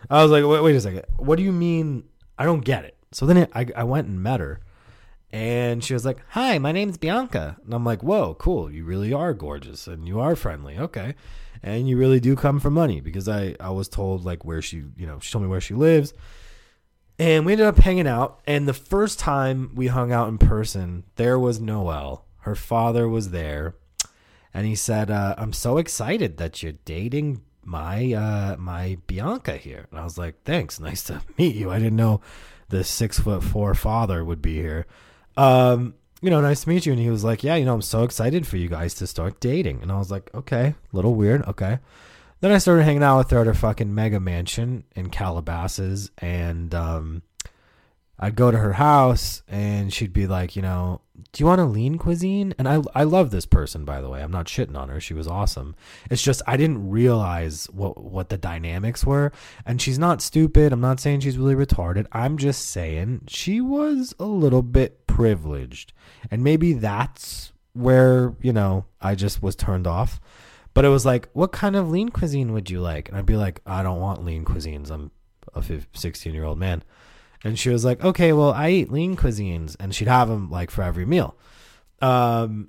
I 0.09 0.23
was 0.23 0.31
like, 0.31 0.45
wait, 0.45 0.63
wait 0.63 0.77
a 0.77 0.81
second. 0.81 1.05
What 1.19 1.37
do 1.37 1.43
you 1.43 1.53
mean? 1.53 2.05
I 2.39 2.45
don't 2.45 2.65
get 2.65 2.85
it. 2.85 2.97
So 3.13 3.27
then 3.27 3.49
I, 3.55 3.67
I 3.77 3.85
went 3.85 4.09
and 4.09 4.23
met 4.23 4.41
her 4.41 4.61
and 5.35 5.83
she 5.83 5.95
was 5.95 6.05
like, 6.05 6.19
Hi, 6.29 6.59
my 6.59 6.71
name's 6.71 6.97
Bianca. 6.97 7.57
And 7.65 7.75
I'm 7.75 7.85
like, 7.85 8.05
Whoa, 8.05 8.35
cool. 8.35 8.71
You 8.71 8.85
really 8.85 9.13
are 9.13 9.35
gorgeous 9.35 9.89
and 9.89 10.07
you 10.07 10.21
are 10.21 10.37
friendly. 10.37 10.79
Okay. 10.79 11.17
And 11.61 11.89
you 11.89 11.97
really 11.97 12.21
do 12.21 12.37
come 12.37 12.61
for 12.61 12.71
money 12.71 13.01
because 13.01 13.29
I, 13.29 13.57
I 13.59 13.71
was 13.71 13.89
told 13.89 14.25
like 14.25 14.45
where 14.45 14.63
she, 14.63 14.85
you 14.97 15.07
know, 15.07 15.19
she 15.19 15.33
told 15.33 15.43
me 15.43 15.51
where 15.51 15.61
she 15.61 15.75
lives. 15.75 16.15
And 17.19 17.45
we 17.45 17.53
ended 17.53 17.67
up 17.67 17.79
hanging 17.79 18.07
out. 18.07 18.43
And 18.47 18.69
the 18.69 18.73
first 18.73 19.19
time 19.19 19.73
we 19.75 19.89
hung 19.89 20.13
out 20.13 20.29
in 20.29 20.39
person, 20.39 21.03
there 21.17 21.37
was 21.37 21.61
Noel. 21.61 22.27
Her 22.43 22.55
father 22.55 23.09
was 23.09 23.31
there. 23.31 23.75
And 24.53 24.69
he 24.69 24.77
said, 24.77 25.11
uh, 25.11 25.35
I'm 25.37 25.53
so 25.53 25.79
excited 25.79 26.37
that 26.37 26.63
you're 26.63 26.75
dating 26.85 27.43
my 27.65 28.13
uh, 28.13 28.57
my 28.57 28.99
Bianca 29.09 29.57
here. 29.57 29.89
And 29.91 29.99
I 29.99 30.05
was 30.05 30.17
like, 30.17 30.45
Thanks. 30.45 30.79
Nice 30.85 31.03
to 31.05 31.23
meet 31.37 31.57
you. 31.57 31.73
I 31.73 31.81
didn't 31.81 31.97
know 31.97 32.21
the 32.69 32.85
six 32.85 33.19
foot 33.19 33.43
four 33.43 33.75
father 33.75 34.25
would 34.25 34.41
be 34.41 34.55
here 34.55 34.87
um, 35.37 35.95
you 36.21 36.31
know, 36.31 36.41
nice 36.41 36.63
to 36.63 36.69
meet 36.69 36.87
you. 36.87 36.93
And 36.93 37.01
he 37.01 37.11
was 37.11 37.25
like, 37.25 37.45
yeah, 37.45 37.57
you 37.57 37.65
know, 37.65 37.75
I'm 37.75 37.83
so 37.83 38.03
excited 38.03 38.47
for 38.47 38.57
you 38.57 38.69
guys 38.69 38.95
to 38.95 39.07
start 39.07 39.41
dating. 39.41 39.83
And 39.83 39.93
I 39.93 39.99
was 39.99 40.11
like, 40.11 40.35
okay, 40.35 40.75
little 40.93 41.15
weird. 41.15 41.43
Okay. 41.47 41.79
Then 42.41 42.51
I 42.51 42.59
started 42.59 42.85
hanging 42.85 43.03
out 43.03 43.19
with 43.19 43.31
her 43.31 43.41
at 43.41 43.47
her 43.47 43.55
fucking 43.55 43.95
mega 43.95 44.21
mansion 44.21 44.85
in 44.97 45.11
Calabasas. 45.11 46.11
And 46.19 46.75
um, 46.75 47.23
I'd 48.19 48.37
go 48.37 48.51
to 48.51 48.59
her 48.59 48.75
house 48.75 49.43
and 49.49 49.93
she'd 49.93 50.13
be 50.13 50.27
like, 50.27 50.57
you 50.57 50.63
know, 50.63 51.01
do 51.33 51.43
you 51.43 51.47
want 51.47 51.61
a 51.61 51.65
lean 51.65 51.97
cuisine? 51.97 52.55
And 52.59 52.69
I, 52.69 52.83
I 52.95 53.05
love 53.05 53.31
this 53.31 53.47
person, 53.47 53.85
by 53.85 54.01
the 54.01 54.09
way. 54.09 54.23
I'm 54.23 54.33
not 54.33 54.47
shitting 54.47 54.77
on 54.77 54.89
her. 54.89 55.01
She 55.01 55.15
was 55.15 55.29
awesome. 55.29 55.77
It's 56.11 56.23
just 56.23 56.43
I 56.47 56.57
didn't 56.57 56.91
realize 56.91 57.67
what 57.71 58.03
what 58.03 58.29
the 58.31 58.39
dynamics 58.39 59.05
were. 59.05 59.33
And 59.65 59.81
she's 59.81 59.99
not 59.99 60.23
stupid. 60.23 60.73
I'm 60.73 60.81
not 60.81 61.01
saying 61.01 61.21
she's 61.21 61.39
really 61.39 61.55
retarded. 61.55 62.07
I'm 62.13 62.37
just 62.37 62.69
saying 62.69 63.23
she 63.29 63.61
was 63.61 64.15
a 64.19 64.25
little 64.25 64.63
bit 64.63 65.07
privileged. 65.07 65.93
And 66.31 66.43
maybe 66.43 66.73
that's 66.73 67.53
where 67.75 68.35
you 68.41 68.53
know 68.53 68.87
I 69.01 69.15
just 69.15 69.43
was 69.43 69.55
turned 69.55 69.87
off. 69.87 70.21
But 70.73 70.85
it 70.85 70.89
was 70.89 71.07
like, 71.07 71.29
what 71.33 71.53
kind 71.53 71.77
of 71.77 71.91
lean 71.91 72.09
cuisine 72.09 72.53
would 72.53 72.69
you 72.69 72.81
like? 72.81 73.09
And 73.09 73.17
I'd 73.17 73.27
be 73.27 73.37
like, 73.37 73.61
I 73.65 73.85
don't 73.85 74.01
want 74.01 74.25
lean 74.25 74.45
cuisines. 74.45 74.91
I'm 74.91 75.13
a 75.55 75.63
16 75.93 76.35
year 76.35 76.45
old 76.45 76.59
man. 76.59 76.83
And 77.45 77.59
she 77.59 77.69
was 77.69 77.85
like, 77.85 78.03
okay, 78.03 78.33
well, 78.33 78.53
I 78.53 78.71
eat 78.71 78.91
lean 78.91 79.17
cuisines. 79.17 79.77
And 79.79 79.95
she'd 79.95 80.09
have 80.09 80.29
them 80.29 80.51
like 80.51 80.71
for 80.71 80.83
every 80.83 81.05
meal. 81.05 81.37
Um, 82.01 82.69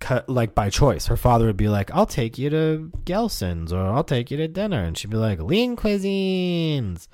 cut, 0.00 0.28
like 0.28 0.54
by 0.54 0.70
choice. 0.70 1.06
Her 1.06 1.16
father 1.16 1.46
would 1.46 1.56
be 1.56 1.68
like, 1.68 1.90
I'll 1.92 2.06
take 2.06 2.36
you 2.36 2.50
to 2.50 2.90
Gelson's 3.04 3.72
or 3.72 3.80
I'll 3.80 4.04
take 4.04 4.30
you 4.30 4.36
to 4.38 4.48
dinner. 4.48 4.82
And 4.82 4.98
she'd 4.98 5.10
be 5.10 5.16
like, 5.16 5.40
lean 5.40 5.76
cuisines. 5.76 7.06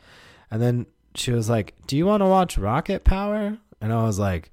And 0.50 0.62
then 0.62 0.86
she 1.14 1.30
was 1.30 1.50
like, 1.50 1.74
do 1.86 1.96
you 1.96 2.06
want 2.06 2.22
to 2.22 2.26
watch 2.26 2.56
Rocket 2.56 3.04
Power? 3.04 3.58
And 3.82 3.92
I 3.92 4.02
was 4.02 4.18
like, 4.18 4.50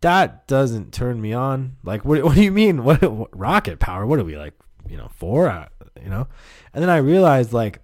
that 0.00 0.46
doesn't 0.46 0.92
turn 0.92 1.20
me 1.20 1.32
on. 1.32 1.76
Like, 1.84 2.04
what, 2.04 2.22
what 2.24 2.34
do 2.34 2.42
you 2.42 2.52
mean? 2.52 2.82
What, 2.84 3.02
what 3.02 3.38
rocket 3.38 3.78
power? 3.78 4.04
What 4.04 4.18
are 4.18 4.24
we 4.24 4.36
like? 4.36 4.54
You 4.88 4.96
know, 4.96 5.08
four? 5.14 5.48
Uh, 5.48 5.68
you 6.02 6.10
know? 6.10 6.26
And 6.74 6.82
then 6.82 6.90
I 6.90 6.98
realized 6.98 7.52
like 7.52 7.80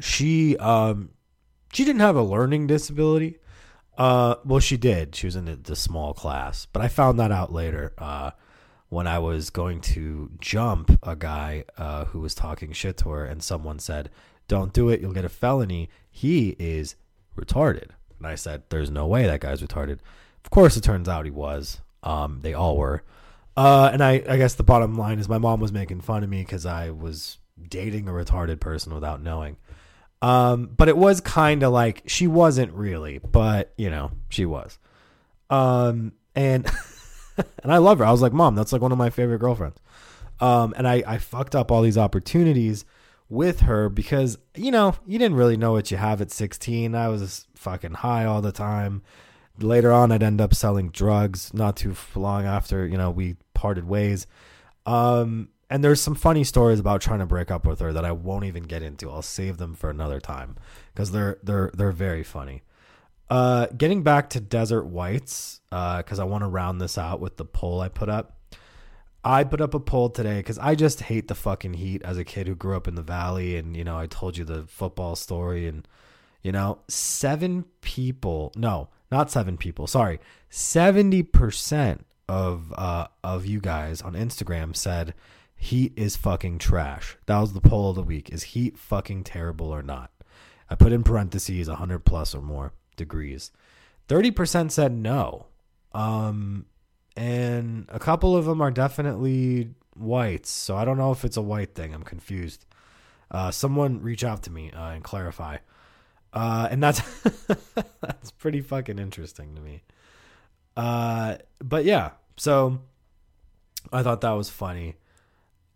she 0.00 0.56
um 0.58 1.10
she 1.78 1.84
didn't 1.84 2.00
have 2.00 2.16
a 2.16 2.22
learning 2.24 2.66
disability. 2.66 3.38
Uh, 3.96 4.34
well, 4.44 4.58
she 4.58 4.76
did. 4.76 5.14
She 5.14 5.28
was 5.28 5.36
in 5.36 5.44
the, 5.44 5.54
the 5.54 5.76
small 5.76 6.12
class, 6.12 6.66
but 6.66 6.82
I 6.82 6.88
found 6.88 7.20
that 7.20 7.30
out 7.30 7.52
later. 7.52 7.92
Uh, 7.96 8.32
when 8.88 9.06
I 9.06 9.20
was 9.20 9.50
going 9.50 9.80
to 9.82 10.28
jump 10.40 10.98
a 11.04 11.14
guy 11.14 11.62
uh, 11.76 12.06
who 12.06 12.18
was 12.18 12.34
talking 12.34 12.72
shit 12.72 12.96
to 12.96 13.10
her, 13.10 13.24
and 13.24 13.40
someone 13.44 13.78
said, 13.78 14.10
"Don't 14.48 14.72
do 14.72 14.88
it. 14.88 15.00
You'll 15.00 15.12
get 15.12 15.24
a 15.24 15.28
felony." 15.28 15.88
He 16.10 16.56
is 16.58 16.96
retarded, 17.36 17.90
and 18.18 18.26
I 18.26 18.34
said, 18.34 18.64
"There's 18.70 18.90
no 18.90 19.06
way 19.06 19.26
that 19.26 19.38
guy's 19.38 19.62
retarded." 19.62 20.00
Of 20.44 20.50
course, 20.50 20.76
it 20.76 20.82
turns 20.82 21.08
out 21.08 21.26
he 21.26 21.30
was. 21.30 21.80
Um, 22.02 22.40
they 22.42 22.54
all 22.54 22.76
were. 22.76 23.04
Uh, 23.56 23.90
and 23.92 24.02
I, 24.02 24.24
I 24.28 24.36
guess 24.36 24.54
the 24.54 24.64
bottom 24.64 24.98
line 24.98 25.20
is 25.20 25.28
my 25.28 25.38
mom 25.38 25.60
was 25.60 25.70
making 25.70 26.00
fun 26.00 26.24
of 26.24 26.30
me 26.30 26.40
because 26.40 26.66
I 26.66 26.90
was 26.90 27.38
dating 27.68 28.08
a 28.08 28.12
retarded 28.12 28.58
person 28.58 28.92
without 28.92 29.22
knowing. 29.22 29.58
Um, 30.20 30.70
but 30.76 30.88
it 30.88 30.96
was 30.96 31.20
kind 31.20 31.62
of 31.62 31.72
like 31.72 32.02
she 32.06 32.26
wasn't 32.26 32.72
really, 32.72 33.18
but 33.18 33.72
you 33.76 33.90
know, 33.90 34.10
she 34.28 34.46
was. 34.46 34.78
Um, 35.50 36.12
and 36.34 36.66
and 37.62 37.72
I 37.72 37.78
love 37.78 37.98
her. 37.98 38.04
I 38.04 38.10
was 38.10 38.22
like, 38.22 38.32
Mom, 38.32 38.54
that's 38.54 38.72
like 38.72 38.82
one 38.82 38.92
of 38.92 38.98
my 38.98 39.10
favorite 39.10 39.38
girlfriends. 39.38 39.78
Um, 40.40 40.74
and 40.76 40.86
I, 40.86 41.02
I 41.06 41.18
fucked 41.18 41.54
up 41.54 41.70
all 41.70 41.82
these 41.82 41.98
opportunities 41.98 42.84
with 43.28 43.60
her 43.60 43.88
because, 43.88 44.38
you 44.54 44.70
know, 44.70 44.94
you 45.06 45.18
didn't 45.18 45.36
really 45.36 45.56
know 45.56 45.72
what 45.72 45.90
you 45.90 45.96
have 45.96 46.20
at 46.20 46.30
16. 46.30 46.94
I 46.94 47.08
was 47.08 47.46
fucking 47.54 47.94
high 47.94 48.24
all 48.24 48.40
the 48.40 48.52
time. 48.52 49.02
Later 49.58 49.92
on, 49.92 50.12
I'd 50.12 50.22
end 50.22 50.40
up 50.40 50.54
selling 50.54 50.90
drugs 50.90 51.52
not 51.52 51.76
too 51.76 51.94
long 52.14 52.44
after, 52.44 52.86
you 52.86 52.96
know, 52.96 53.10
we 53.10 53.36
parted 53.54 53.88
ways. 53.88 54.26
Um, 54.86 55.48
and 55.70 55.84
there's 55.84 56.00
some 56.00 56.14
funny 56.14 56.44
stories 56.44 56.80
about 56.80 57.00
trying 57.00 57.18
to 57.18 57.26
break 57.26 57.50
up 57.50 57.66
with 57.66 57.80
her 57.80 57.92
that 57.92 58.04
I 58.04 58.12
won't 58.12 58.44
even 58.44 58.62
get 58.62 58.82
into. 58.82 59.10
I'll 59.10 59.22
save 59.22 59.58
them 59.58 59.74
for 59.74 59.90
another 59.90 60.20
time 60.20 60.56
because 60.92 61.10
they're 61.10 61.38
they're 61.42 61.70
they're 61.74 61.92
very 61.92 62.24
funny. 62.24 62.62
Uh, 63.30 63.66
getting 63.76 64.02
back 64.02 64.30
to 64.30 64.40
Desert 64.40 64.86
Whites, 64.86 65.60
because 65.68 66.18
uh, 66.18 66.22
I 66.22 66.24
want 66.24 66.42
to 66.42 66.48
round 66.48 66.80
this 66.80 66.96
out 66.96 67.20
with 67.20 67.36
the 67.36 67.44
poll 67.44 67.80
I 67.80 67.88
put 67.88 68.08
up. 68.08 68.34
I 69.22 69.44
put 69.44 69.60
up 69.60 69.74
a 69.74 69.80
poll 69.80 70.08
today 70.08 70.38
because 70.38 70.58
I 70.58 70.74
just 70.74 71.02
hate 71.02 71.28
the 71.28 71.34
fucking 71.34 71.74
heat 71.74 72.00
as 72.02 72.16
a 72.16 72.24
kid 72.24 72.46
who 72.46 72.54
grew 72.54 72.76
up 72.76 72.88
in 72.88 72.94
the 72.94 73.02
valley, 73.02 73.56
and 73.56 73.76
you 73.76 73.84
know 73.84 73.98
I 73.98 74.06
told 74.06 74.38
you 74.38 74.44
the 74.44 74.64
football 74.68 75.16
story, 75.16 75.68
and 75.68 75.86
you 76.42 76.52
know 76.52 76.78
seven 76.88 77.66
people, 77.82 78.52
no, 78.56 78.88
not 79.12 79.30
seven 79.30 79.58
people, 79.58 79.86
sorry, 79.86 80.20
seventy 80.48 81.22
percent 81.22 82.06
of 82.30 82.72
uh 82.76 83.08
of 83.24 83.44
you 83.46 83.60
guys 83.60 84.00
on 84.02 84.12
Instagram 84.14 84.76
said 84.76 85.14
heat 85.58 85.92
is 85.96 86.16
fucking 86.16 86.58
trash. 86.58 87.16
That 87.26 87.40
was 87.40 87.52
the 87.52 87.60
poll 87.60 87.90
of 87.90 87.96
the 87.96 88.02
week. 88.02 88.30
Is 88.30 88.44
heat 88.44 88.78
fucking 88.78 89.24
terrible 89.24 89.70
or 89.70 89.82
not? 89.82 90.10
I 90.70 90.76
put 90.76 90.92
in 90.92 91.02
parentheses 91.02 91.68
100 91.68 92.00
plus 92.00 92.34
or 92.34 92.40
more 92.40 92.72
degrees. 92.96 93.50
30% 94.08 94.70
said 94.70 94.92
no. 94.92 95.46
Um, 95.92 96.66
and 97.16 97.86
a 97.88 97.98
couple 97.98 98.36
of 98.36 98.44
them 98.44 98.60
are 98.60 98.70
definitely 98.70 99.70
whites. 99.96 100.50
So 100.50 100.76
I 100.76 100.84
don't 100.84 100.96
know 100.96 101.10
if 101.10 101.24
it's 101.24 101.36
a 101.36 101.42
white 101.42 101.74
thing. 101.74 101.92
I'm 101.92 102.04
confused. 102.04 102.64
Uh, 103.30 103.50
someone 103.50 104.00
reach 104.00 104.24
out 104.24 104.44
to 104.44 104.50
me 104.50 104.70
uh, 104.70 104.90
and 104.90 105.02
clarify. 105.02 105.58
Uh, 106.32 106.68
and 106.70 106.82
that's 106.82 107.00
that's 108.00 108.30
pretty 108.32 108.60
fucking 108.60 108.98
interesting 108.98 109.54
to 109.54 109.60
me. 109.60 109.82
Uh, 110.76 111.36
but 111.58 111.84
yeah, 111.84 112.10
so 112.36 112.80
I 113.92 114.02
thought 114.02 114.20
that 114.20 114.30
was 114.30 114.50
funny. 114.50 114.96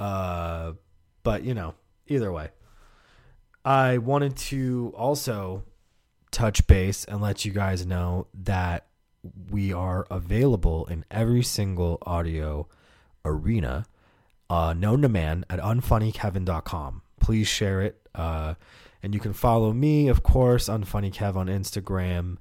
Uh, 0.03 0.73
but 1.23 1.45
you 1.45 1.55
know, 1.55 1.75
either 2.09 2.33
way, 2.33 2.49
I 3.65 3.99
wanted 3.99 4.37
to 4.49 4.93
also 4.97 5.63
touch 6.33 6.67
base 6.67 7.05
and 7.05 7.21
let 7.21 7.45
you 7.45 7.53
guys 7.53 7.87
know 7.87 8.27
that 8.35 8.87
we 9.51 9.73
are 9.73 10.05
available 10.11 10.87
in 10.87 11.05
every 11.09 11.45
single 11.45 11.99
audio 12.03 12.67
arena 13.25 13.87
uh, 14.51 14.73
known 14.73 15.03
to 15.03 15.09
man 15.09 15.45
at 15.49 15.61
unfunnykevin.com. 15.61 17.03
Please 17.21 17.47
share 17.47 17.81
it. 17.83 18.01
Uh, 18.13 18.55
and 19.05 19.15
you 19.15 19.21
can 19.21 19.33
follow 19.33 19.73
me, 19.73 20.09
of 20.09 20.25
course, 20.25 20.69
unfunnykev 20.69 21.37
on 21.37 21.47
Instagram. 21.47 22.39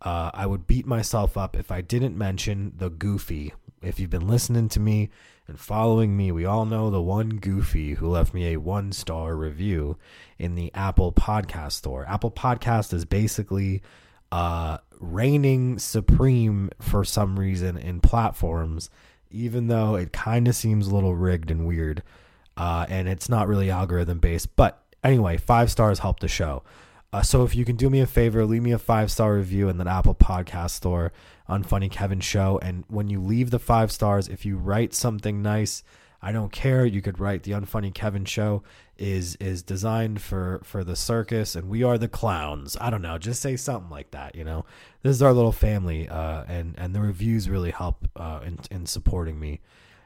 Uh, 0.00 0.30
I 0.32 0.46
would 0.46 0.66
beat 0.66 0.86
myself 0.86 1.36
up 1.36 1.56
if 1.56 1.70
I 1.70 1.82
didn't 1.82 2.16
mention 2.16 2.72
the 2.74 2.88
Goofy. 2.88 3.52
If 3.82 3.98
you've 3.98 4.10
been 4.10 4.28
listening 4.28 4.68
to 4.70 4.80
me, 4.80 5.10
and 5.48 5.58
following 5.58 6.16
me, 6.16 6.30
we 6.30 6.44
all 6.44 6.64
know 6.64 6.88
the 6.88 7.02
one 7.02 7.30
goofy 7.30 7.94
who 7.94 8.08
left 8.08 8.32
me 8.32 8.52
a 8.52 8.60
one 8.60 8.92
star 8.92 9.34
review 9.34 9.96
in 10.38 10.54
the 10.54 10.70
Apple 10.72 11.12
Podcast 11.12 11.72
Store. 11.72 12.06
Apple 12.08 12.30
Podcast 12.30 12.94
is 12.94 13.04
basically 13.04 13.82
uh, 14.30 14.78
reigning 15.00 15.78
supreme 15.78 16.70
for 16.80 17.04
some 17.04 17.38
reason 17.38 17.76
in 17.76 18.00
platforms, 18.00 18.88
even 19.30 19.66
though 19.66 19.96
it 19.96 20.12
kind 20.12 20.46
of 20.46 20.54
seems 20.54 20.86
a 20.86 20.94
little 20.94 21.16
rigged 21.16 21.50
and 21.50 21.66
weird. 21.66 22.02
Uh, 22.56 22.86
and 22.88 23.08
it's 23.08 23.28
not 23.28 23.48
really 23.48 23.70
algorithm 23.70 24.20
based. 24.20 24.54
But 24.54 24.80
anyway, 25.02 25.38
five 25.38 25.70
stars 25.70 25.98
help 25.98 26.20
the 26.20 26.28
show. 26.28 26.62
Uh, 27.12 27.20
so 27.20 27.44
if 27.44 27.54
you 27.54 27.64
can 27.64 27.76
do 27.76 27.90
me 27.90 28.00
a 28.00 28.06
favor, 28.06 28.44
leave 28.46 28.62
me 28.62 28.72
a 28.72 28.78
five 28.78 29.10
star 29.10 29.34
review 29.34 29.68
in 29.68 29.76
the 29.76 29.86
Apple 29.86 30.14
Podcast 30.14 30.70
Store 30.70 31.12
Unfunny 31.48 31.90
Kevin 31.90 32.20
Show. 32.20 32.58
And 32.62 32.84
when 32.88 33.10
you 33.10 33.20
leave 33.20 33.50
the 33.50 33.58
five 33.58 33.92
stars, 33.92 34.28
if 34.28 34.46
you 34.46 34.56
write 34.56 34.94
something 34.94 35.42
nice, 35.42 35.82
I 36.22 36.32
don't 36.32 36.52
care. 36.52 36.86
You 36.86 37.02
could 37.02 37.18
write 37.18 37.42
the 37.42 37.52
Unfunny 37.52 37.92
Kevin 37.92 38.24
Show 38.24 38.62
is 38.96 39.36
is 39.36 39.62
designed 39.62 40.22
for 40.22 40.62
for 40.64 40.84
the 40.84 40.96
circus, 40.96 41.54
and 41.54 41.68
we 41.68 41.82
are 41.82 41.98
the 41.98 42.08
clowns. 42.08 42.76
I 42.80 42.88
don't 42.88 43.02
know. 43.02 43.18
Just 43.18 43.42
say 43.42 43.56
something 43.56 43.90
like 43.90 44.12
that. 44.12 44.34
You 44.34 44.44
know, 44.44 44.64
this 45.02 45.16
is 45.16 45.22
our 45.22 45.32
little 45.34 45.52
family, 45.52 46.08
uh, 46.08 46.44
and 46.48 46.74
and 46.78 46.94
the 46.94 47.00
reviews 47.00 47.50
really 47.50 47.72
help 47.72 48.08
uh, 48.16 48.40
in 48.46 48.58
in 48.70 48.86
supporting 48.86 49.38
me. 49.38 49.60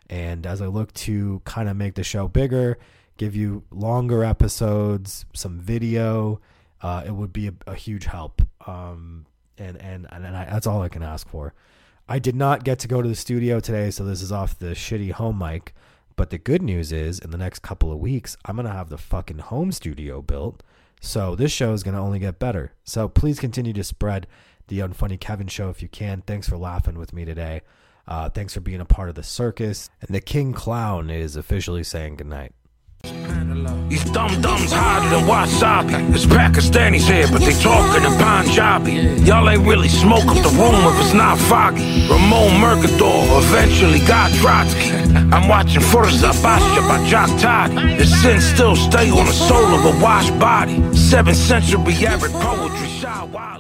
And 0.08 0.46
as 0.46 0.60
I 0.60 0.66
look 0.66 0.92
to 0.94 1.42
kind 1.44 1.68
of 1.68 1.76
make 1.76 1.94
the 1.94 2.04
show 2.04 2.26
bigger, 2.26 2.78
give 3.16 3.36
you 3.36 3.62
longer 3.70 4.24
episodes, 4.24 5.26
some 5.34 5.60
video 5.60 6.40
uh, 6.82 7.02
it 7.06 7.12
would 7.12 7.32
be 7.32 7.48
a, 7.48 7.54
a 7.66 7.74
huge 7.74 8.04
help. 8.04 8.42
Um, 8.66 9.26
and 9.58 9.80
and 9.80 10.06
and 10.10 10.26
I, 10.26 10.44
that's 10.44 10.66
all 10.66 10.82
I 10.82 10.88
can 10.88 11.02
ask 11.02 11.28
for. 11.28 11.54
I 12.08 12.18
did 12.18 12.36
not 12.36 12.64
get 12.64 12.78
to 12.80 12.88
go 12.88 13.02
to 13.02 13.08
the 13.08 13.14
studio 13.14 13.58
today, 13.58 13.90
so 13.90 14.04
this 14.04 14.22
is 14.22 14.30
off 14.30 14.58
the 14.58 14.74
shitty 14.74 15.12
home 15.12 15.38
mic. 15.38 15.74
But 16.14 16.30
the 16.30 16.38
good 16.38 16.62
news 16.62 16.92
is, 16.92 17.18
in 17.18 17.30
the 17.30 17.36
next 17.36 17.60
couple 17.60 17.92
of 17.92 17.98
weeks, 17.98 18.36
I'm 18.44 18.56
gonna 18.56 18.72
have 18.72 18.88
the 18.88 18.98
fucking 18.98 19.38
home 19.38 19.72
studio 19.72 20.22
built. 20.22 20.62
So 21.00 21.34
this 21.34 21.52
show 21.52 21.72
is 21.72 21.82
gonna 21.82 22.02
only 22.02 22.18
get 22.18 22.38
better. 22.38 22.72
So 22.84 23.08
please 23.08 23.38
continue 23.38 23.72
to 23.74 23.84
spread 23.84 24.26
the 24.68 24.78
Unfunny 24.78 25.20
Kevin 25.20 25.46
show 25.46 25.68
if 25.68 25.82
you 25.82 25.88
can. 25.88 26.22
Thanks 26.22 26.48
for 26.48 26.56
laughing 26.56 26.98
with 26.98 27.12
me 27.12 27.24
today. 27.24 27.62
Uh, 28.08 28.30
thanks 28.30 28.54
for 28.54 28.60
being 28.60 28.80
a 28.80 28.84
part 28.84 29.08
of 29.08 29.14
the 29.14 29.22
circus. 29.22 29.90
And 30.00 30.14
the 30.14 30.20
King 30.20 30.52
Clown 30.52 31.10
is 31.10 31.36
officially 31.36 31.82
saying 31.82 32.16
goodnight. 32.16 32.54
These 33.88 34.04
dum 34.10 34.40
dums 34.42 34.72
hotter 34.72 35.08
than 35.10 35.24
wasabi. 35.26 36.14
It's 36.14 36.26
Pakistanis 36.26 37.08
here, 37.08 37.28
but 37.30 37.40
they 37.40 37.52
talking 37.52 38.04
in 38.04 38.18
Punjabi. 38.18 38.92
Y'all 39.24 39.48
ain't 39.48 39.64
really 39.66 39.88
smoke 39.88 40.26
up 40.26 40.42
the 40.42 40.50
room 40.58 40.74
if 40.90 41.00
it's 41.00 41.14
not 41.14 41.38
foggy. 41.38 42.08
Ramon 42.08 42.50
Mercader 42.60 43.38
eventually 43.38 44.00
got 44.00 44.32
Trotsky. 44.40 44.90
I'm 45.32 45.48
watching 45.48 45.82
Furza 45.82 46.32
Basha 46.42 46.80
by 46.82 47.06
Jock 47.08 47.30
Toddy. 47.38 47.96
The 47.96 48.06
sin 48.06 48.40
still 48.40 48.74
stay 48.74 49.08
on 49.10 49.26
the 49.26 49.32
soul 49.32 49.64
of 49.64 49.84
a 49.84 50.02
washed 50.02 50.36
body. 50.38 50.76
Seventh 50.94 51.38
century 51.38 51.94
arid 52.06 52.32
poetry. 52.32 53.55